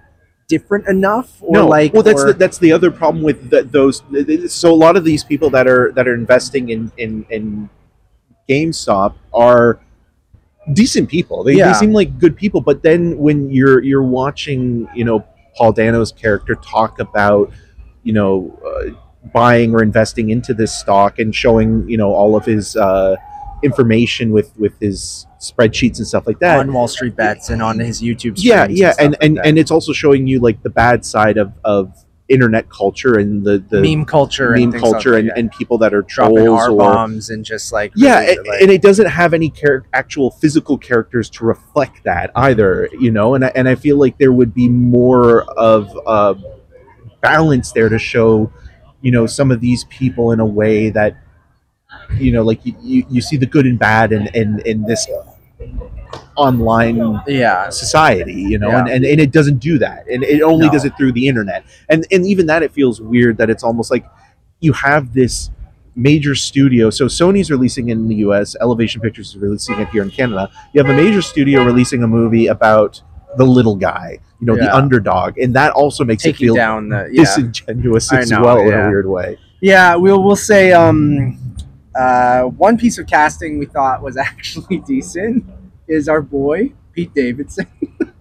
different 0.48 0.88
enough. 0.88 1.38
Or 1.41 1.53
no, 1.53 1.67
like 1.67 1.93
well, 1.93 2.03
that's 2.03 2.24
or- 2.24 2.27
the, 2.27 2.33
that's 2.33 2.57
the 2.57 2.71
other 2.71 2.91
problem 2.91 3.24
with 3.24 3.50
th 3.51 3.65
those. 3.71 4.03
So 4.51 4.74
a 4.74 4.79
lot 4.86 4.98
of 4.98 5.03
these 5.03 5.24
people 5.24 5.50
that 5.51 5.67
are 5.67 5.91
that 5.93 6.07
are 6.07 6.15
investing 6.15 6.69
in 6.69 6.91
in, 6.98 7.25
in 7.29 7.69
GameStop 8.50 9.13
are 9.33 9.79
decent 10.74 11.09
people. 11.09 11.43
They, 11.43 11.53
Yeah. 11.53 11.67
they 11.71 11.74
seem 11.79 11.93
like 11.93 12.19
good 12.19 12.36
people. 12.36 12.62
But 12.62 12.81
then 12.81 13.17
when 13.17 13.50
you're 13.51 13.81
you're 13.83 14.03
watching, 14.03 14.88
you 14.95 15.05
know, 15.05 15.24
Paul 15.55 15.71
Dano's 15.74 16.12
character 16.12 16.55
talk 16.55 17.00
about, 17.00 17.51
you 18.03 18.13
know, 18.13 18.57
uh, 18.65 18.91
buying 19.33 19.73
or 19.73 19.83
investing 19.83 20.29
into 20.29 20.53
this 20.53 20.73
stock 20.73 21.19
and 21.19 21.35
showing, 21.35 21.88
you 21.89 21.97
know, 21.97 22.13
all 22.13 22.35
of 22.35 22.45
his 22.45 22.75
uh, 22.75 23.15
information 23.63 24.31
with 24.31 24.57
with 24.57 24.79
his 24.79 25.27
spreadsheets 25.39 25.97
and 25.97 26.07
stuff 26.07 26.25
like 26.27 26.39
that 26.39 26.59
on 26.59 26.71
Wall 26.73 26.88
Street 26.88 27.15
bets 27.15 27.49
and 27.49 27.61
on 27.61 27.79
his 27.79 28.01
YouTube. 28.01 28.33
yeah 28.38 28.63
streams 28.63 28.79
yeah 28.79 28.91
stuff 28.91 29.03
and 29.05 29.11
like 29.13 29.23
and, 29.23 29.39
and 29.45 29.59
it's 29.59 29.71
also 29.71 29.91
showing 29.93 30.27
you 30.27 30.39
like 30.39 30.61
the 30.63 30.69
bad 30.69 31.05
side 31.05 31.38
of 31.38 31.51
of 31.63 31.93
internet 32.29 32.69
culture 32.69 33.17
and 33.17 33.43
the 33.43 33.57
the 33.69 33.81
meme 33.81 34.05
culture, 34.05 34.51
meme 34.51 34.71
and 34.71 34.79
culture 34.79 35.13
like 35.13 35.21
and, 35.21 35.31
and 35.35 35.51
people 35.51 35.77
that 35.79 35.93
are 35.93 36.03
dropping 36.03 36.47
R 36.47 36.71
bombs 36.73 37.29
and 37.31 37.43
just 37.43 37.73
like 37.73 37.91
yeah 37.95 38.19
really, 38.19 38.38
and, 38.38 38.47
like- 38.47 38.61
and 38.61 38.71
it 38.71 38.81
doesn't 38.81 39.07
have 39.07 39.33
any 39.33 39.49
char- 39.49 39.85
actual 39.93 40.31
physical 40.31 40.77
characters 40.77 41.29
to 41.31 41.43
reflect 41.45 42.03
that 42.05 42.31
either 42.35 42.88
you 42.97 43.11
know 43.11 43.33
and 43.35 43.43
I, 43.45 43.51
and 43.55 43.67
I 43.67 43.75
feel 43.75 43.97
like 43.97 44.17
there 44.19 44.31
would 44.31 44.53
be 44.53 44.69
more 44.69 45.43
of 45.57 45.89
a 46.07 46.35
balance 47.21 47.71
there 47.73 47.89
to 47.89 47.99
show 47.99 48.51
you 49.01 49.12
know 49.12 49.25
some 49.25 49.51
of 49.51 49.62
these 49.62 49.84
people 49.86 50.32
in 50.32 50.39
a 50.39 50.46
way 50.46 50.89
that 50.89 51.18
you 52.18 52.32
know 52.32 52.44
like 52.44 52.65
you, 52.65 52.75
you, 52.82 53.06
you 53.10 53.22
see 53.22 53.38
the 53.38 53.46
good 53.46 53.65
and 53.65 53.79
bad 53.79 54.12
in 54.12 54.27
in, 54.36 54.60
in 54.65 54.84
this 54.84 55.08
online 56.36 57.20
yeah, 57.27 57.70
society 57.70 58.34
you 58.34 58.58
know 58.58 58.70
Yeah. 58.70 58.79
and, 58.79 58.89
and, 58.89 59.06
and 59.06 59.20
it 59.20 59.32
doesn't 59.32 59.58
do 59.60 59.77
that 59.79 60.08
and 60.08 60.24
it 60.24 60.41
only 60.41 60.68
No. 60.68 60.72
does 60.72 60.86
it 60.86 60.94
through 60.98 61.12
the 61.12 61.27
internet 61.27 61.65
and 61.89 62.06
and 62.12 62.25
even 62.25 62.46
that 62.48 62.63
it 62.63 62.72
feels 62.72 63.01
weird 63.01 63.38
that 63.38 63.50
it's 63.50 63.63
almost 63.63 63.91
like 63.91 64.06
you 64.62 64.74
have 64.74 65.13
this 65.13 65.51
major 65.96 66.34
studio. 66.36 66.89
So 66.89 67.06
Sony's 67.06 67.51
releasing 67.51 67.89
in 67.89 68.08
the 68.08 68.15
U.S. 68.18 68.56
Elevation 68.62 69.01
Pictures 69.01 69.29
is 69.29 69.38
releasing 69.38 69.79
it 69.79 69.89
here 69.89 70.01
in 70.01 70.10
Canada. 70.12 70.50
You 70.74 70.82
have 70.82 70.89
a 70.89 70.96
major 70.96 71.22
studio 71.22 71.63
releasing 71.63 72.03
a 72.03 72.08
movie 72.08 72.48
about 72.48 73.01
the 73.38 73.45
little 73.45 73.75
guy, 73.75 74.19
you 74.39 74.48
know, 74.48 74.55
the 74.55 74.74
underdog, 74.75 75.38
and 75.38 75.55
that 75.55 75.71
also 75.71 76.03
makes 76.03 76.25
it 76.25 76.36
feel 76.36 76.55
down 76.55 76.89
the 76.89 77.09
yeah. 77.12 77.24
disingenuous 77.24 78.12
as 78.12 78.31
know, 78.31 78.41
well 78.41 78.59
in 78.59 78.69
yeah. 78.69 78.88
a 78.88 78.89
weird 78.89 79.07
way. 79.07 79.38
Yeah, 79.62 79.95
we'll 79.95 80.24
we'll 80.24 80.36
say 80.36 80.71
um, 80.71 81.38
uh, 81.95 82.43
one 82.43 82.77
piece 82.77 82.98
of 82.98 83.07
casting 83.07 83.59
we 83.59 83.65
thought 83.65 84.01
was 84.01 84.17
actually 84.29 84.79
decent 84.79 85.45
is 85.88 86.07
our 86.09 86.21
boy 86.21 86.74
Pete 86.93 87.13
Davidson. 87.13 87.67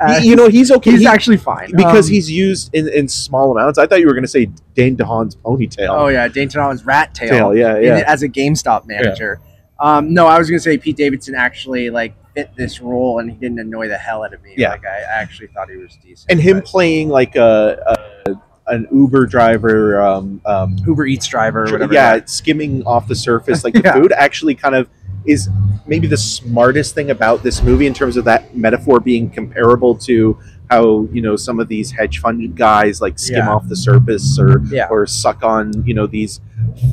Uh, 0.00 0.18
you 0.22 0.34
know, 0.34 0.48
he's 0.48 0.70
okay 0.70 0.92
he's 0.92 1.00
he- 1.00 1.06
actually 1.06 1.36
fine 1.36 1.70
because 1.76 2.08
Um, 2.08 2.14
he's 2.14 2.30
used 2.30 2.74
in, 2.74 2.88
in 2.88 3.06
small 3.06 3.52
amounts. 3.52 3.78
I 3.78 3.86
thought 3.86 4.00
you 4.00 4.06
were 4.06 4.14
going 4.14 4.24
to 4.24 4.28
say 4.28 4.46
Dane 4.74 4.96
DeHaan's 4.96 5.36
ponytail. 5.36 5.90
Oh 5.90 6.08
yeah, 6.08 6.26
Dane 6.26 6.48
DeHaan's 6.48 6.86
rat 6.86 7.14
tail. 7.14 7.28
Tail, 7.28 7.54
yeah, 7.54 7.76
in- 7.76 7.84
yeah. 7.84 8.04
as 8.06 8.22
a 8.22 8.28
GameStop 8.30 8.86
manager. 8.86 9.42
Um, 9.80 10.12
no, 10.12 10.26
I 10.26 10.38
was 10.38 10.48
gonna 10.50 10.60
say 10.60 10.76
Pete 10.78 10.96
Davidson 10.96 11.34
actually 11.34 11.90
like 11.90 12.14
fit 12.34 12.50
this 12.56 12.80
role 12.80 13.18
and 13.18 13.30
he 13.30 13.36
didn't 13.36 13.58
annoy 13.58 13.88
the 13.88 13.98
hell 13.98 14.22
out 14.24 14.32
of 14.34 14.42
me. 14.42 14.54
Yeah. 14.56 14.70
Like 14.70 14.84
I 14.86 15.00
actually 15.08 15.48
thought 15.48 15.68
he 15.70 15.76
was 15.76 15.96
decent. 16.02 16.30
and 16.30 16.40
him 16.40 16.58
but- 16.58 16.66
playing 16.66 17.08
like 17.08 17.36
a, 17.36 17.78
a 18.26 18.34
an 18.66 18.86
Uber 18.92 19.26
driver, 19.26 20.00
um, 20.00 20.40
um, 20.46 20.76
Uber 20.86 21.06
Eats 21.06 21.26
driver 21.26 21.64
or 21.64 21.72
whatever. 21.72 21.92
yeah, 21.92 22.20
skimming 22.26 22.84
off 22.84 23.08
the 23.08 23.16
surface 23.16 23.64
like 23.64 23.74
the 23.74 23.80
Yeah. 23.82 23.94
food 23.94 24.12
actually 24.12 24.54
kind 24.54 24.76
of 24.76 24.88
is 25.24 25.48
maybe 25.86 26.06
the 26.06 26.16
smartest 26.16 26.94
thing 26.94 27.10
about 27.10 27.42
this 27.42 27.62
movie 27.62 27.86
in 27.88 27.94
terms 27.94 28.16
of 28.16 28.24
that 28.26 28.54
metaphor 28.56 29.00
being 29.00 29.28
comparable 29.28 29.96
to 29.96 30.38
how 30.70 31.08
you 31.12 31.20
know 31.20 31.34
some 31.34 31.58
of 31.58 31.66
these 31.68 31.90
hedge 31.90 32.20
fund 32.20 32.54
guys 32.56 33.00
like 33.00 33.18
skim 33.18 33.38
Yeah. 33.38 33.50
off 33.50 33.68
the 33.68 33.74
surface 33.74 34.38
or 34.38 34.62
Yeah. 34.70 34.86
or 34.88 35.04
suck 35.06 35.42
on 35.42 35.72
you 35.84 35.94
know 35.94 36.06
these 36.06 36.40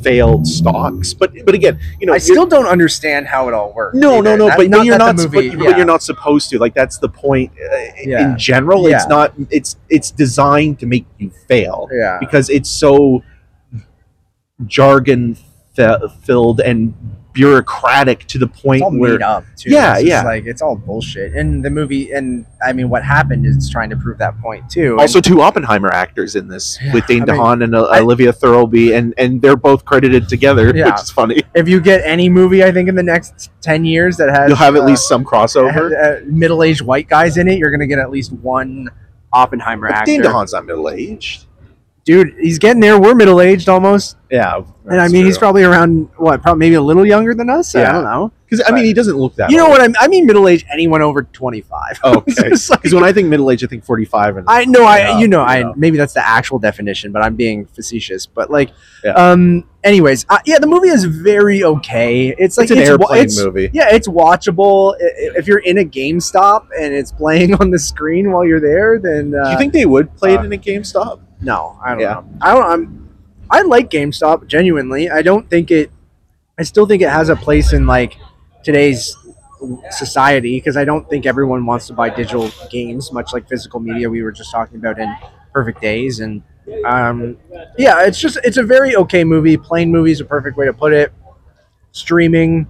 failed 0.02 0.46
stocks 0.46 1.14
but 1.14 1.32
but 1.46 1.54
again 1.54 1.78
you 2.00 2.06
know 2.06 2.12
I 2.12 2.18
still 2.18 2.44
don't 2.46 2.66
understand 2.66 3.26
how 3.28 3.46
it 3.48 3.54
all 3.54 3.72
works. 3.72 3.96
no, 3.96 4.20
no, 4.20 4.30
either. 4.32 4.38
no. 4.38 4.46
That- 4.48 4.56
But, 4.58 4.70
but 4.70 4.84
you're 4.84 4.98
not. 4.98 5.16
movie- 5.16 5.50
but, 5.50 5.58
but 5.58 5.76
you're 5.76 5.86
not 5.86 6.02
supposed 6.02 6.50
to. 6.50 6.58
Like 6.58 6.74
that's 6.74 6.98
the 6.98 7.08
point. 7.08 7.52
Uh, 7.52 7.76
Yeah. 8.04 8.32
In 8.32 8.38
general, 8.38 8.86
it's 8.88 9.06
not. 9.06 9.32
It's 9.50 9.76
it's 9.88 10.10
designed 10.10 10.80
to 10.80 10.86
make 10.86 11.06
you 11.18 11.30
fail 11.46 11.88
Yeah. 11.92 12.16
because 12.18 12.50
it's 12.50 12.68
so 12.70 13.22
jargon 14.66 15.36
filled 16.26 16.60
and 16.60 16.94
bureaucratic 17.38 18.26
to 18.26 18.36
the 18.38 18.46
point 18.48 18.82
It's 18.84 18.96
where 18.96 19.22
up. 19.22 19.44
Yeah, 19.64 19.94
It's 19.96 20.04
yeah. 20.04 20.22
Like 20.24 20.44
it's 20.46 20.60
all 20.60 20.74
bullshit. 20.76 21.34
And 21.34 21.64
the 21.64 21.70
movie, 21.70 22.10
and 22.12 22.44
I 22.66 22.72
mean, 22.72 22.88
what 22.90 23.04
happened 23.04 23.46
is 23.46 23.70
trying 23.70 23.90
to 23.90 23.96
prove 23.96 24.18
that 24.18 24.36
point 24.40 24.68
too. 24.68 24.92
And- 24.92 25.00
also 25.00 25.20
two 25.20 25.40
Oppenheimer 25.40 25.88
actors 25.88 26.34
in 26.34 26.48
this 26.48 26.78
Yeah, 26.82 26.92
with 26.94 27.06
Dane 27.06 27.22
I 27.22 27.26
mean, 27.26 27.36
DeHaan 27.40 27.64
and 27.64 27.74
uh, 27.76 27.84
I- 27.84 28.00
Olivia 28.00 28.32
Thirlby, 28.32 28.92
and 28.96 29.14
and 29.18 29.40
they're 29.40 29.56
both 29.56 29.84
credited 29.84 30.28
together, 30.28 30.72
Yeah. 30.74 30.86
which 30.90 31.00
is 31.02 31.10
funny. 31.10 31.42
if 31.54 31.68
you 31.68 31.80
get 31.80 32.00
any 32.04 32.28
movie, 32.28 32.64
I 32.64 32.72
think 32.72 32.88
in 32.88 32.94
the 32.96 33.02
next 33.04 33.50
ten 33.60 33.84
years 33.84 34.16
that 34.16 34.28
has 34.30 34.48
You'll 34.48 34.56
have 34.56 34.74
at 34.76 34.82
uh, 34.82 34.86
least 34.86 35.06
some 35.08 35.24
crossover. 35.24 35.92
uh, 35.92 36.24
middle-aged 36.26 36.80
white 36.82 37.08
guys 37.08 37.36
in 37.36 37.46
it, 37.48 37.58
you're 37.58 37.70
gonna 37.70 37.86
get 37.86 37.98
at 38.00 38.10
least 38.10 38.32
one 38.32 38.88
Oppenheimer 39.32 39.88
But 39.88 39.96
actor. 39.98 40.10
Dane 40.12 40.22
DeHaan's 40.22 40.52
not 40.54 40.64
middle 40.66 40.88
aged. 40.90 41.44
Dude, 42.08 42.34
he's 42.40 42.58
getting 42.58 42.80
there. 42.80 42.98
We're 42.98 43.14
middle-aged 43.14 43.68
almost, 43.68 44.16
Yeah, 44.30 44.62
and 44.86 44.98
I 44.98 45.08
mean, 45.08 45.26
he's 45.26 45.36
probably 45.36 45.62
around 45.62 46.08
what, 46.16 46.40
probably 46.40 46.58
maybe 46.60 46.76
a 46.76 46.80
little 46.80 47.04
younger 47.04 47.34
than 47.34 47.50
us. 47.50 47.74
Yeah. 47.74 47.90
I 47.90 47.92
don't 47.92 48.04
know. 48.04 48.32
because 48.46 48.64
I 48.66 48.72
mean 48.74 48.86
he 48.86 48.94
doesn't 48.94 49.16
look 49.18 49.34
that. 49.34 49.50
You 49.50 49.58
know 49.58 49.68
what 49.68 49.82
I 49.82 49.88
mean? 49.88 49.96
I 50.00 50.08
mean 50.08 50.24
middle-aged. 50.24 50.64
Anyone 50.72 51.02
over 51.02 51.24
twenty-five. 51.24 52.00
Oh, 52.02 52.14
okay. 52.26 52.32
It's 52.46 52.70
like- 52.70 52.80
Because 52.80 52.94
when 52.94 53.04
I 53.04 53.12
think 53.12 53.28
middle 53.28 53.50
age, 53.50 53.62
I 53.62 53.66
think 53.66 53.84
forty 53.84 54.06
five 54.06 54.38
and 54.38 54.46
I 54.48 54.64
know, 54.64 54.84
I 54.86 54.98
Yeah, 55.00 55.18
you 55.18 55.28
know, 55.28 55.40
you 55.42 55.46
I 55.46 55.62
know. 55.64 55.74
maybe 55.76 55.98
that's 55.98 56.14
the 56.14 56.26
actual 56.26 56.58
definition, 56.58 57.12
but 57.12 57.20
I'm 57.22 57.36
being 57.36 57.66
facetious. 57.66 58.24
But 58.24 58.50
like, 58.50 58.70
Yeah. 59.04 59.10
um, 59.12 59.64
anyways, 59.84 60.24
uh, 60.30 60.38
yeah, 60.46 60.58
the 60.58 60.66
movie 60.66 60.88
is 60.88 61.04
very 61.04 61.62
okay. 61.62 62.34
It's 62.38 62.56
like 62.56 62.70
it's 62.70 62.80
an 62.88 62.96
wa- 62.98 63.08
airplane 63.12 63.18
it's- 63.24 63.44
movie. 63.44 63.68
Yeah, 63.74 63.90
it's 63.94 64.08
watchable. 64.08 64.94
If 64.98 65.46
you're 65.46 65.58
in 65.58 65.76
a 65.76 65.84
GameStop 65.84 66.68
and 66.80 66.94
it's 66.94 67.12
playing 67.12 67.52
on 67.60 67.70
the 67.70 67.78
screen 67.78 68.32
while 68.32 68.46
you're 68.46 68.60
there, 68.60 68.98
then 68.98 69.34
uh, 69.34 69.44
Do 69.44 69.50
you 69.50 69.58
think 69.58 69.74
they 69.74 69.84
would 69.84 70.16
play 70.16 70.34
uh, 70.34 70.40
it 70.42 70.46
in 70.46 70.52
a 70.54 70.56
GameStop? 70.56 71.20
No, 71.40 71.78
I 71.84 71.90
don't 71.90 72.00
Yeah. 72.00 72.14
know. 72.14 72.24
I 72.40 72.54
don't. 72.54 72.64
I'm. 72.64 73.08
I 73.50 73.62
like 73.62 73.90
GameStop 73.90 74.46
genuinely. 74.46 75.10
I 75.10 75.22
don't 75.22 75.48
think 75.48 75.70
it. 75.70 75.90
I 76.58 76.62
still 76.64 76.86
think 76.86 77.02
it 77.02 77.08
has 77.10 77.28
a 77.28 77.36
place 77.36 77.72
in 77.72 77.86
like 77.86 78.16
today's 78.62 79.16
society 79.90 80.56
because 80.58 80.76
I 80.76 80.84
don't 80.84 81.08
think 81.08 81.26
everyone 81.26 81.64
wants 81.66 81.86
to 81.88 81.92
buy 81.94 82.10
digital 82.10 82.50
games, 82.70 83.12
much 83.12 83.32
like 83.32 83.48
physical 83.48 83.80
media 83.80 84.08
we 84.10 84.22
were 84.22 84.32
just 84.32 84.50
talking 84.52 84.76
about 84.78 84.98
in 84.98 85.12
Perfect 85.52 85.80
Days. 85.80 86.20
And 86.20 86.42
um, 86.84 87.36
yeah, 87.78 88.04
it's 88.04 88.18
just 88.20 88.38
it's 88.44 88.56
a 88.56 88.62
very 88.62 88.96
okay 88.96 89.24
movie. 89.24 89.56
Plain 89.56 89.90
movie 89.90 90.10
is 90.12 90.20
a 90.20 90.24
perfect 90.24 90.56
way 90.56 90.66
to 90.66 90.72
put 90.72 90.92
it. 90.92 91.12
Streaming, 91.92 92.66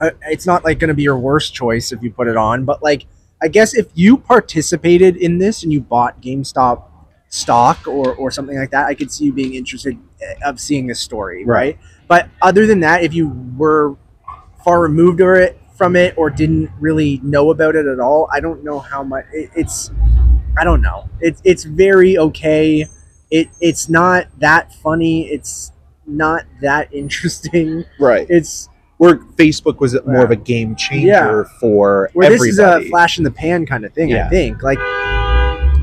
uh, 0.00 0.10
it's 0.22 0.46
not 0.46 0.64
like 0.64 0.78
going 0.78 0.88
to 0.88 0.94
be 0.94 1.02
your 1.02 1.18
worst 1.18 1.52
choice 1.54 1.92
if 1.92 2.02
you 2.02 2.10
put 2.10 2.26
it 2.26 2.36
on, 2.36 2.64
but 2.64 2.82
like 2.82 3.06
I 3.42 3.48
guess 3.48 3.74
if 3.74 3.86
you 3.94 4.16
participated 4.16 5.16
in 5.16 5.38
this 5.38 5.62
and 5.62 5.72
you 5.72 5.80
bought 5.80 6.20
GameStop 6.22 6.84
stock 7.30 7.86
or, 7.88 8.14
or 8.16 8.30
something 8.30 8.58
like 8.58 8.70
that, 8.72 8.86
I 8.86 8.94
could 8.94 9.10
see 9.10 9.24
you 9.24 9.32
being 9.32 9.54
interested 9.54 9.96
uh, 10.22 10.48
of 10.50 10.60
seeing 10.60 10.86
this 10.86 11.00
story, 11.00 11.44
right? 11.46 11.78
But 12.08 12.28
other 12.42 12.66
than 12.66 12.80
that, 12.80 13.02
if 13.04 13.14
you 13.14 13.28
were 13.56 13.96
far 14.64 14.80
removed 14.82 15.20
or 15.22 15.36
it, 15.36 15.56
from 15.78 15.96
it 15.96 16.12
or 16.18 16.28
didn't 16.28 16.70
really 16.78 17.20
know 17.22 17.50
about 17.50 17.74
it 17.76 17.86
at 17.86 18.00
all, 18.00 18.28
I 18.32 18.40
don't 18.40 18.62
know 18.62 18.78
how 18.80 19.02
much 19.02 19.24
it, 19.32 19.50
it's. 19.56 19.90
I 20.58 20.64
don't 20.64 20.82
know. 20.82 21.08
It's 21.20 21.40
it's 21.44 21.62
very 21.64 22.18
okay. 22.18 22.84
It 23.30 23.48
it's 23.60 23.88
not 23.88 24.26
that 24.40 24.74
funny. 24.74 25.28
It's 25.30 25.70
not 26.06 26.42
that 26.60 26.92
interesting. 26.92 27.84
Right. 28.00 28.26
It's 28.28 28.68
Where 28.98 29.18
Facebook 29.36 29.78
was 29.78 29.94
more 30.04 30.16
Yeah. 30.16 30.22
of 30.24 30.30
a 30.32 30.36
game 30.36 30.74
changer 30.74 31.06
Yeah. 31.06 31.44
for 31.60 32.10
where 32.12 32.26
everybody. 32.26 32.50
this 32.50 32.58
is 32.58 32.58
a 32.58 32.82
flash 32.90 33.16
in 33.18 33.24
the 33.24 33.30
pan 33.30 33.64
kind 33.64 33.84
of 33.84 33.94
thing. 33.94 34.12
I 34.12 34.28
think 34.28 34.62
like 34.64 34.78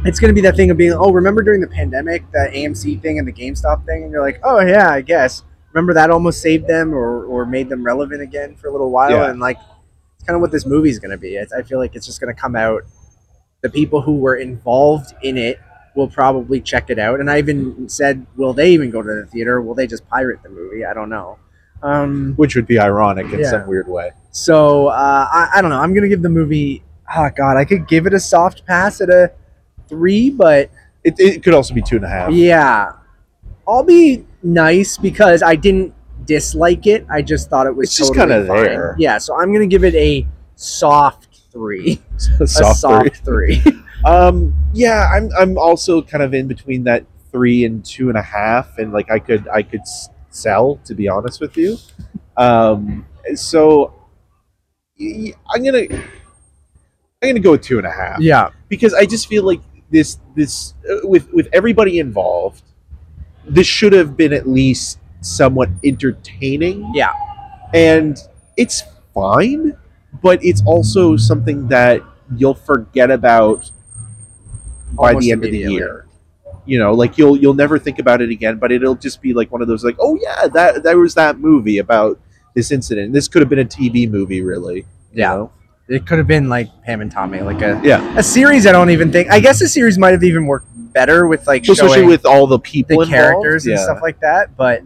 it's 0.08 0.20
going 0.20 0.30
to 0.30 0.36
be 0.36 0.42
that 0.42 0.56
thing 0.56 0.72
of 0.72 0.78
being, 0.78 0.94
oh, 0.94 1.12
remember 1.12 1.42
during 1.44 1.62
the 1.62 1.68
pandemic, 1.68 2.30
the 2.32 2.50
AMC 2.54 3.02
thing 3.02 3.20
and 3.20 3.28
the 3.28 3.34
GameStop 3.34 3.86
thing, 3.86 4.04
and 4.04 4.12
you're 4.12 4.22
like, 4.22 4.40
oh 4.44 4.60
yeah, 4.62 4.90
I 4.92 5.02
guess. 5.02 5.44
Remember 5.74 5.94
that 5.94 6.10
almost 6.10 6.42
saved 6.42 6.68
them 6.68 6.94
or 6.94 7.26
or 7.26 7.46
made 7.46 7.70
them 7.70 7.84
relevant 7.84 8.22
again 8.22 8.56
for 8.56 8.68
a 8.68 8.72
little 8.72 8.90
while, 8.90 9.12
Yeah. 9.12 9.30
and 9.30 9.40
like 9.40 9.58
it's 10.16 10.24
kind 10.26 10.36
of 10.36 10.42
what 10.42 10.52
this 10.52 10.66
movie's 10.66 10.98
going 10.98 11.12
to 11.12 11.18
be. 11.18 11.36
It's, 11.36 11.54
I 11.54 11.62
feel 11.62 11.78
like 11.78 11.96
it's 11.96 12.06
just 12.06 12.20
going 12.22 12.34
to 12.34 12.40
come 12.40 12.56
out. 12.56 12.84
The 13.62 13.70
people 13.70 14.02
who 14.02 14.16
were 14.18 14.36
involved 14.38 15.14
in 15.24 15.38
it 15.38 15.60
will 15.96 16.08
probably 16.08 16.62
check 16.62 16.90
it 16.90 16.98
out, 17.00 17.20
and 17.20 17.30
I 17.30 17.38
even 17.40 17.90
said, 17.90 18.26
will 18.36 18.54
they 18.54 18.72
even 18.72 18.90
go 18.92 19.02
to 19.02 19.08
the 19.22 19.26
theater? 19.28 19.62
Will 19.62 19.74
they 19.76 19.88
just 19.88 20.08
pirate 20.08 20.42
the 20.44 20.50
movie? 20.50 20.86
I 20.86 20.94
don't 20.94 21.10
know. 21.10 21.38
Um, 21.84 22.34
which 22.38 22.56
would 22.56 22.66
be 22.66 22.80
ironic 22.80 23.32
in 23.32 23.40
Yeah. 23.42 23.52
some 23.52 23.68
weird 23.68 23.88
way. 23.88 24.12
so 24.32 24.88
uh, 24.88 25.28
I, 25.32 25.50
I 25.56 25.62
don't 25.62 25.70
know. 25.70 25.80
I'm 25.80 25.94
gonna 25.94 26.08
give 26.10 26.22
the 26.24 26.30
movie. 26.30 26.84
Oh 27.16 27.30
God, 27.36 27.56
I 27.58 27.66
could 27.66 27.88
give 27.88 28.08
it 28.08 28.14
a 28.14 28.20
soft 28.20 28.66
pass 28.66 29.00
at 29.02 29.10
a 29.10 29.32
three, 29.88 30.29
but 30.29 30.70
It, 31.03 31.15
it 31.20 31.44
could 31.44 31.53
also 31.53 31.74
be 31.74 31.82
two 31.82 31.96
and 31.98 32.06
a 32.06 32.10
half. 32.10 32.32
yeah, 32.32 32.91
I'll 33.67 33.84
be 33.84 34.25
nice 34.44 34.98
because 34.98 35.41
I 35.44 35.56
didn't 35.56 35.94
dislike 36.25 36.88
it. 36.88 37.06
I 37.10 37.22
just 37.22 37.50
thought 37.50 37.67
it 37.67 37.75
was 37.75 37.89
It's 37.89 37.98
just 37.98 38.13
totally 38.13 38.46
kinda 38.48 38.53
there. 38.53 38.96
Yeah, 39.00 39.17
so 39.17 39.36
I'm 39.39 39.51
gonna 39.53 39.67
give 39.67 39.84
it 39.84 39.96
a 39.96 40.27
soft 40.56 41.27
three. 41.51 42.01
a 42.39 42.48
Soft 42.48 42.79
soft 42.79 43.17
three. 43.24 43.60
three. 43.60 43.74
Um, 44.06 44.53
yeah, 44.74 45.10
I'm 45.12 45.32
I'm 45.38 45.58
also 45.58 46.03
kind 46.03 46.22
of 46.24 46.36
in 46.36 46.48
between 46.48 46.84
that 46.84 47.03
three 47.32 47.65
and 47.65 47.84
two 47.84 48.10
and 48.10 48.17
a 48.17 48.22
half, 48.22 48.77
and 48.77 48.94
like 48.94 49.10
I 49.10 49.17
could 49.17 49.48
I 49.48 49.63
could 49.63 49.82
sell 50.29 50.79
to 50.86 50.94
be 50.94 51.10
honest 51.10 51.41
with 51.41 51.58
you. 51.58 51.77
Um, 52.38 53.06
so 53.34 53.91
I'm 55.01 55.63
gonna 55.63 55.88
I'm 55.89 57.29
gonna 57.29 57.39
go 57.39 57.51
with 57.51 57.63
two 57.63 57.79
and 57.79 57.88
a 57.88 57.91
half 57.91 58.20
yeah, 58.22 58.50
because 58.70 58.94
I 58.94 59.06
just 59.06 59.27
feel 59.27 59.44
like 59.44 59.62
this 59.89 60.17
this 60.36 60.74
uh, 60.89 61.08
with 61.08 61.32
with 61.34 61.48
everybody 61.53 62.00
involved, 62.00 62.63
this 63.46 63.67
should 63.67 63.94
have 63.94 64.17
been 64.17 64.34
at 64.34 64.48
least 64.48 65.00
somewhat 65.22 65.70
entertaining. 65.84 66.91
Yeah. 66.94 67.12
and 67.74 68.17
it's 68.56 68.84
fine, 69.13 69.77
but 70.24 70.44
it's 70.44 70.63
also 70.65 71.15
something 71.17 71.67
that 71.67 72.01
you'll 72.36 72.56
forget 72.56 73.12
about 73.12 73.72
by 74.94 75.10
Almost 75.10 75.24
the 75.25 75.32
end 75.32 75.44
of 75.46 75.51
the 75.51 75.63
immediately. 75.63 75.75
year. 75.75 76.08
You 76.65 76.79
know, 76.79 76.94
like 76.94 77.17
you'll 77.17 77.38
you'll 77.38 77.53
never 77.53 77.79
think 77.79 78.00
about 78.00 78.22
it 78.22 78.29
again, 78.29 78.58
but 78.58 78.72
it'll 78.72 78.96
just 78.96 79.22
be 79.22 79.34
like 79.34 79.51
one 79.51 79.62
of 79.62 79.67
those 79.67 79.84
like, 79.84 79.96
oh 80.00 80.17
yeah, 80.22 80.48
that 80.48 80.84
there 80.84 80.98
was 81.00 81.13
that 81.15 81.39
movie 81.39 81.77
about 81.77 82.20
this 82.56 82.72
incident. 82.72 83.13
This 83.13 83.27
could 83.27 83.41
have 83.41 83.50
been 83.50 83.60
a 83.60 83.65
TV 83.65 84.10
movie, 84.10 84.41
really. 84.41 84.77
you 84.79 84.86
Yeah. 85.13 85.36
know? 85.36 85.51
It 85.89 86.06
could 86.06 86.17
have 86.17 86.27
been 86.27 86.50
like 86.50 86.70
Pam 86.84 87.01
and 87.01 87.12
Tommy, 87.12 87.39
like 87.41 87.62
a 87.62 87.79
yeah. 87.84 88.17
a 88.17 88.24
series. 88.24 88.65
I 88.67 88.72
don't 88.72 88.89
even 88.89 89.12
think. 89.12 89.29
I 89.32 89.39
guess 89.39 89.62
a 89.62 89.67
series 89.67 89.98
might 89.98 90.12
have 90.12 90.24
even 90.24 90.46
worked 90.46 90.67
better 90.75 91.27
with 91.27 91.48
like 91.48 91.67
Especially 91.67 92.03
with 92.06 92.25
all 92.25 92.48
the 92.48 92.60
people, 92.60 92.98
the 92.98 93.03
involved. 93.03 93.12
characters 93.12 93.65
and 93.65 93.75
Yeah. 93.75 93.84
stuff 93.84 94.00
like 94.01 94.20
that. 94.22 94.56
But 94.58 94.82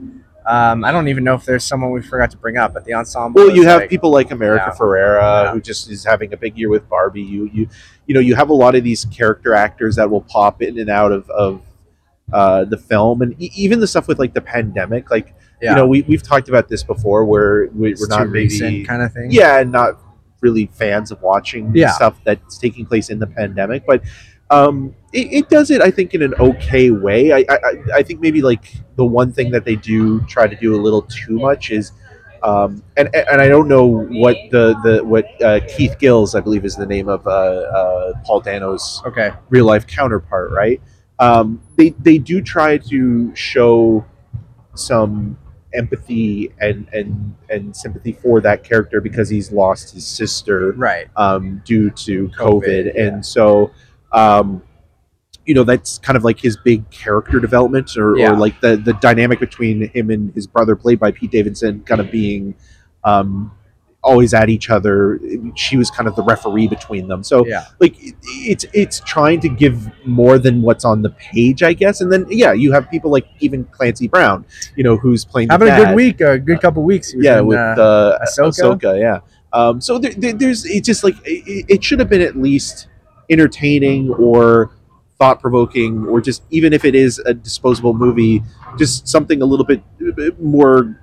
um, 0.45 0.83
I 0.83 0.91
don't 0.91 1.07
even 1.07 1.23
know 1.23 1.35
if 1.35 1.45
there's 1.45 1.63
someone 1.63 1.91
we 1.91 2.01
forgot 2.01 2.31
to 2.31 2.37
bring 2.37 2.57
up. 2.57 2.73
But 2.73 2.85
the 2.85 2.93
ensemble. 2.93 3.41
Well, 3.45 3.55
you 3.55 3.63
have 3.63 3.81
like- 3.81 3.89
people 3.89 4.11
like 4.11 4.31
America 4.31 4.65
Yeah. 4.67 4.75
Ferrera, 4.77 5.43
Yeah. 5.45 5.51
who 5.53 5.61
just 5.61 5.89
is 5.89 6.03
having 6.03 6.33
a 6.33 6.37
big 6.37 6.57
year 6.57 6.69
with 6.69 6.87
Barbie. 6.89 7.21
You, 7.21 7.49
you, 7.53 7.67
you 8.07 8.13
know, 8.13 8.19
you 8.19 8.35
have 8.35 8.49
a 8.49 8.53
lot 8.53 8.75
of 8.75 8.83
these 8.83 9.05
character 9.05 9.53
actors 9.53 9.95
that 9.95 10.09
will 10.09 10.21
pop 10.21 10.61
in 10.61 10.77
and 10.79 10.89
out 10.89 11.11
of 11.11 11.29
of 11.29 11.61
uh, 12.33 12.63
the 12.65 12.77
film, 12.77 13.21
and 13.21 13.33
e- 13.41 13.51
even 13.55 13.79
the 13.79 13.87
stuff 13.87 14.07
with 14.07 14.17
like 14.19 14.33
the 14.33 14.41
pandemic. 14.41 15.09
Like 15.11 15.33
Yeah. 15.61 15.71
You 15.71 15.75
know, 15.77 15.87
we 15.87 16.01
we've 16.03 16.23
talked 16.23 16.49
about 16.49 16.67
this 16.69 16.81
before, 16.83 17.23
where 17.25 17.67
we, 17.73 17.93
we're 17.99 18.07
not 18.07 18.27
maybe 18.29 18.83
kind 18.83 19.01
of 19.03 19.13
thing. 19.13 19.29
yeah, 19.31 19.59
and 19.59 19.71
not 19.71 19.99
really 20.41 20.65
fans 20.73 21.11
of 21.11 21.21
watching 21.21 21.71
Yeah. 21.73 21.91
stuff 21.91 22.19
that's 22.25 22.57
taking 22.57 22.85
place 22.85 23.09
in 23.09 23.19
the 23.19 23.27
pandemic, 23.27 23.85
but 23.87 24.03
um, 24.49 24.93
it, 25.13 25.27
it 25.31 25.49
does 25.49 25.71
it, 25.71 25.81
I 25.81 25.89
think, 25.91 26.13
in 26.13 26.21
an 26.21 26.33
okay 26.35 26.91
way. 26.91 27.31
I, 27.31 27.45
I, 27.49 27.57
I- 27.95 28.03
think 28.03 28.19
maybe 28.19 28.41
like 28.41 28.65
the 28.97 29.05
one 29.05 29.31
thing 29.31 29.49
that 29.51 29.63
they 29.63 29.77
do 29.77 30.19
try 30.25 30.45
to 30.47 30.55
do 30.57 30.75
a 30.75 30.81
little 30.81 31.03
too 31.03 31.39
much 31.39 31.71
is, 31.71 31.93
um, 32.43 32.83
and 32.97 33.07
and 33.15 33.39
I 33.39 33.47
don't 33.47 33.67
know 33.69 33.85
what 33.85 34.35
the 34.49 34.75
the 34.83 35.03
what 35.05 35.25
uh, 35.41 35.61
Keith 35.69 35.97
Gills, 35.99 36.35
I 36.35 36.41
believe, 36.41 36.65
is 36.65 36.75
the 36.75 36.85
name 36.85 37.07
of 37.07 37.25
uh, 37.27 37.29
uh, 37.29 38.13
Paul 38.25 38.41
Dano's 38.41 39.01
Okay. 39.05 39.31
real 39.49 39.65
life 39.65 39.85
counterpart, 39.87 40.51
right? 40.51 40.81
Um, 41.19 41.61
they 41.77 41.89
they 41.99 42.17
do 42.17 42.41
try 42.41 42.77
to 42.77 43.33
show 43.35 44.03
some 44.73 45.37
empathy 45.73 46.51
and 46.59 46.87
and 46.93 47.35
and 47.49 47.75
sympathy 47.75 48.11
for 48.13 48.41
that 48.41 48.63
character 48.63 48.99
because 49.01 49.29
he's 49.29 49.51
lost 49.51 49.93
his 49.93 50.05
sister 50.05 50.71
Right. 50.73 51.07
um, 51.15 51.61
due 51.65 51.89
to 51.91 52.27
COVID, 52.29 52.35
COVID, 52.63 52.85
yeah. 52.95 53.03
and 53.07 53.25
so 53.25 53.71
um, 54.11 54.61
you 55.45 55.53
know 55.53 55.63
that's 55.63 55.97
kind 55.99 56.17
of 56.17 56.23
like 56.23 56.39
his 56.39 56.57
big 56.57 56.89
character 56.91 57.39
development, 57.39 57.95
or, 57.97 58.17
Yeah. 58.17 58.31
or 58.31 58.35
like 58.37 58.59
the 58.61 58.77
the 58.77 58.93
dynamic 58.93 59.39
between 59.39 59.89
him 59.89 60.09
and 60.09 60.33
his 60.33 60.47
brother, 60.47 60.75
played 60.75 60.99
by 60.99 61.11
Pete 61.11 61.31
Davidson, 61.31 61.81
kind 61.83 62.01
of 62.01 62.11
being 62.11 62.53
um, 63.03 63.51
always 64.03 64.33
at 64.33 64.49
each 64.49 64.69
other. 64.69 65.19
She 65.55 65.77
was 65.77 65.91
kind 65.91 66.07
of 66.07 66.15
the 66.15 66.23
referee 66.23 66.67
between 66.67 67.07
them, 67.07 67.23
so 67.23 67.45
Yeah. 67.45 67.65
like 67.79 67.95
it's 68.23 68.65
it's 68.73 68.99
trying 69.01 69.39
to 69.41 69.49
give 69.49 69.89
more 70.05 70.37
than 70.39 70.61
what's 70.61 70.83
on 70.85 71.01
the 71.03 71.11
page, 71.11 71.61
I 71.61 71.73
guess. 71.73 72.01
And 72.01 72.11
then 72.11 72.25
yeah, 72.29 72.51
you 72.53 72.71
have 72.71 72.89
people 72.89 73.11
like 73.11 73.27
even 73.39 73.63
Clancy 73.65 74.07
Brown, 74.07 74.45
you 74.75 74.83
know, 74.83 74.97
who's 74.97 75.23
playing 75.23 75.49
the 75.49 75.53
Having 75.53 75.69
a 75.69 75.77
good 75.85 75.95
week, 75.95 76.21
a 76.21 76.39
good 76.39 76.61
couple 76.61 76.83
weeks. 76.83 77.13
Yeah, 77.15 77.39
in, 77.39 77.45
with 77.45 77.57
uh, 77.59 77.61
uh, 77.81 78.25
Ahsoka? 78.25 78.79
Ahsoka. 78.79 78.99
yeah. 78.99 79.19
Um, 79.53 79.81
so 79.81 79.97
there, 79.99 80.13
there, 80.13 80.33
there's 80.33 80.65
it's 80.65 80.85
just 80.87 81.03
like 81.03 81.15
it, 81.25 81.65
it 81.69 81.83
should 81.83 81.99
have 81.99 82.09
been 82.09 82.21
at 82.21 82.35
least 82.37 82.87
entertaining 83.29 84.09
or 84.13 84.71
thought 85.19 85.39
provoking, 85.39 86.05
or 86.07 86.19
just 86.21 86.41
even 86.49 86.73
if 86.73 86.83
it 86.85 86.95
is 86.95 87.19
a 87.19 87.33
disposable 87.33 87.93
movie, 87.93 88.41
just 88.79 89.07
something 89.07 89.41
a 89.41 89.45
little 89.45 89.65
bit 89.65 89.83
more. 90.41 90.97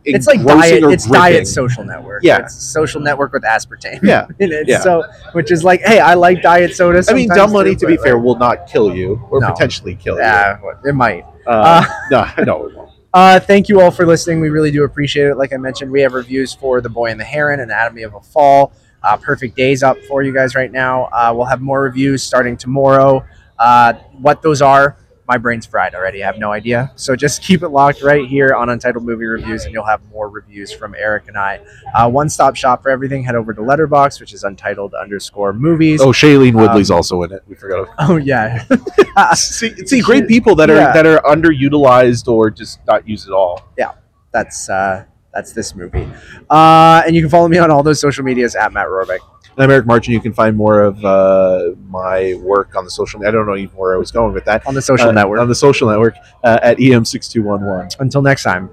Uh, 0.00 0.16
it's 0.16 0.26
like 0.26 0.44
diet. 0.44 0.82
It's 0.84 1.06
gripping. 1.06 1.20
diet 1.20 1.46
social 1.46 1.84
network. 1.84 2.22
Yeah. 2.22 2.38
It's 2.40 2.54
social 2.54 3.00
network 3.00 3.32
with 3.32 3.42
aspartame. 3.42 4.02
Yeah, 4.02 4.26
in 4.38 4.50
it. 4.52 4.66
Yeah. 4.68 4.80
So, 4.80 5.04
which 5.32 5.50
is 5.50 5.62
like, 5.62 5.80
hey, 5.82 6.00
I 6.00 6.14
like 6.14 6.42
diet 6.42 6.74
soda. 6.74 7.02
I 7.08 7.12
mean, 7.12 7.28
dumb 7.28 7.52
money 7.52 7.76
to 7.76 7.86
be 7.86 7.96
fair 7.96 8.14
like, 8.14 8.24
will 8.24 8.36
not 8.36 8.66
kill 8.66 8.94
you 8.94 9.20
or 9.30 9.40
No. 9.40 9.48
potentially 9.48 9.94
kill 9.96 10.16
you. 10.16 10.22
Yeah, 10.22 10.58
it 10.84 10.94
might. 10.94 11.24
Uh, 11.46 11.84
no, 12.10 12.26
no, 12.44 12.66
it 12.66 12.76
won't. 12.76 12.90
Uh, 13.12 13.40
thank 13.40 13.68
you 13.68 13.80
all 13.80 13.90
for 13.90 14.06
listening. 14.06 14.38
We 14.38 14.50
really 14.50 14.70
do 14.70 14.84
appreciate 14.84 15.26
it. 15.26 15.34
Like 15.34 15.52
I 15.52 15.56
mentioned, 15.56 15.90
we 15.90 16.00
have 16.02 16.12
reviews 16.12 16.54
for 16.54 16.80
The 16.80 16.88
Boy 16.88 17.10
and 17.10 17.18
the 17.18 17.24
Heron, 17.24 17.58
Anatomy 17.58 18.02
of 18.04 18.14
a 18.14 18.20
Fall, 18.20 18.72
uh, 19.02 19.16
Perfect 19.16 19.56
Days 19.56 19.82
up 19.82 19.98
for 20.04 20.22
you 20.22 20.32
guys 20.32 20.54
right 20.54 20.70
now. 20.70 21.06
Uh, 21.06 21.32
we'll 21.34 21.46
have 21.46 21.60
more 21.60 21.82
reviews 21.82 22.22
starting 22.22 22.56
tomorrow. 22.56 23.24
Uh, 23.58 23.94
what 24.20 24.42
those 24.42 24.62
are, 24.62 24.96
my 25.30 25.38
brain's 25.38 25.64
fried 25.64 25.94
already. 25.94 26.24
I 26.24 26.26
have 26.26 26.38
no 26.38 26.50
idea. 26.50 26.90
So 26.96 27.14
just 27.14 27.40
keep 27.40 27.62
it 27.62 27.68
locked 27.68 28.02
right 28.02 28.26
here 28.26 28.52
on 28.52 28.68
Untitled 28.68 29.04
Movie 29.04 29.26
Reviews, 29.26 29.64
and 29.64 29.72
you'll 29.72 29.86
have 29.86 30.00
more 30.10 30.28
reviews 30.28 30.72
from 30.72 30.92
Eric 30.98 31.28
and 31.28 31.36
I. 31.38 31.60
Uh, 31.94 32.10
One 32.10 32.28
stop 32.28 32.56
shop 32.56 32.82
for 32.82 32.90
everything. 32.90 33.22
Head 33.22 33.36
over 33.36 33.54
to 33.54 33.60
Letterboxd, 33.60 34.18
which 34.18 34.32
is 34.32 34.42
Untitled 34.42 34.92
underscore 34.92 35.52
Movies. 35.52 36.00
Oh, 36.00 36.08
Shailene 36.08 36.54
Woodley's 36.54 36.90
also 36.90 37.22
in 37.22 37.30
it. 37.32 37.44
We 37.46 37.54
forgot. 37.54 37.86
Oh, 38.00 38.16
yeah. 38.16 38.64
see, 39.34 39.72
see, 39.86 40.00
great 40.00 40.26
people 40.26 40.56
that 40.56 40.68
are 40.68 40.74
Yeah. 40.74 40.92
that 40.94 41.06
are 41.06 41.20
underutilized 41.22 42.26
or 42.26 42.50
just 42.50 42.80
not 42.88 43.06
used 43.08 43.28
at 43.28 43.32
all. 43.32 43.68
Yeah. 43.78 43.92
That's 44.32 44.68
uh, 44.68 45.04
that's 45.32 45.52
this 45.52 45.76
movie. 45.76 46.08
Uh, 46.50 47.02
and 47.06 47.14
you 47.14 47.22
can 47.22 47.30
follow 47.30 47.46
me 47.46 47.58
on 47.58 47.70
all 47.70 47.84
those 47.84 48.00
social 48.00 48.24
medias 48.24 48.56
at 48.56 48.72
Matt 48.72 48.88
Rohrbeck. 48.88 49.20
And 49.56 49.64
I'm 49.64 49.70
Eric 49.70 49.86
Martin. 49.86 50.12
You 50.12 50.20
can 50.20 50.32
find 50.32 50.56
more 50.56 50.82
of 50.82 51.04
uh, 51.04 51.70
my 51.88 52.34
work 52.42 52.76
on 52.76 52.84
the 52.84 52.90
social. 52.90 53.24
I 53.26 53.30
don't 53.30 53.46
know 53.46 53.56
even 53.56 53.76
where 53.76 53.94
I 53.94 53.98
was 53.98 54.10
going 54.10 54.32
with 54.32 54.44
that. 54.44 54.66
on 54.66 54.74
the 54.74 54.82
social 54.82 55.08
Uh, 55.08 55.12
network. 55.12 55.40
on 55.40 55.48
the 55.48 55.54
social 55.54 55.88
network 55.88 56.14
uh, 56.44 56.58
at 56.62 56.78
em6211. 56.78 57.96
Until 58.00 58.22
next 58.22 58.44
time. 58.44 58.70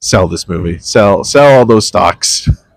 Sell 0.00 0.28
this 0.28 0.48
movie. 0.48 0.78
Sell 0.78 1.24
sell 1.24 1.58
all 1.58 1.66
those 1.66 1.86
stocks. 1.86 2.48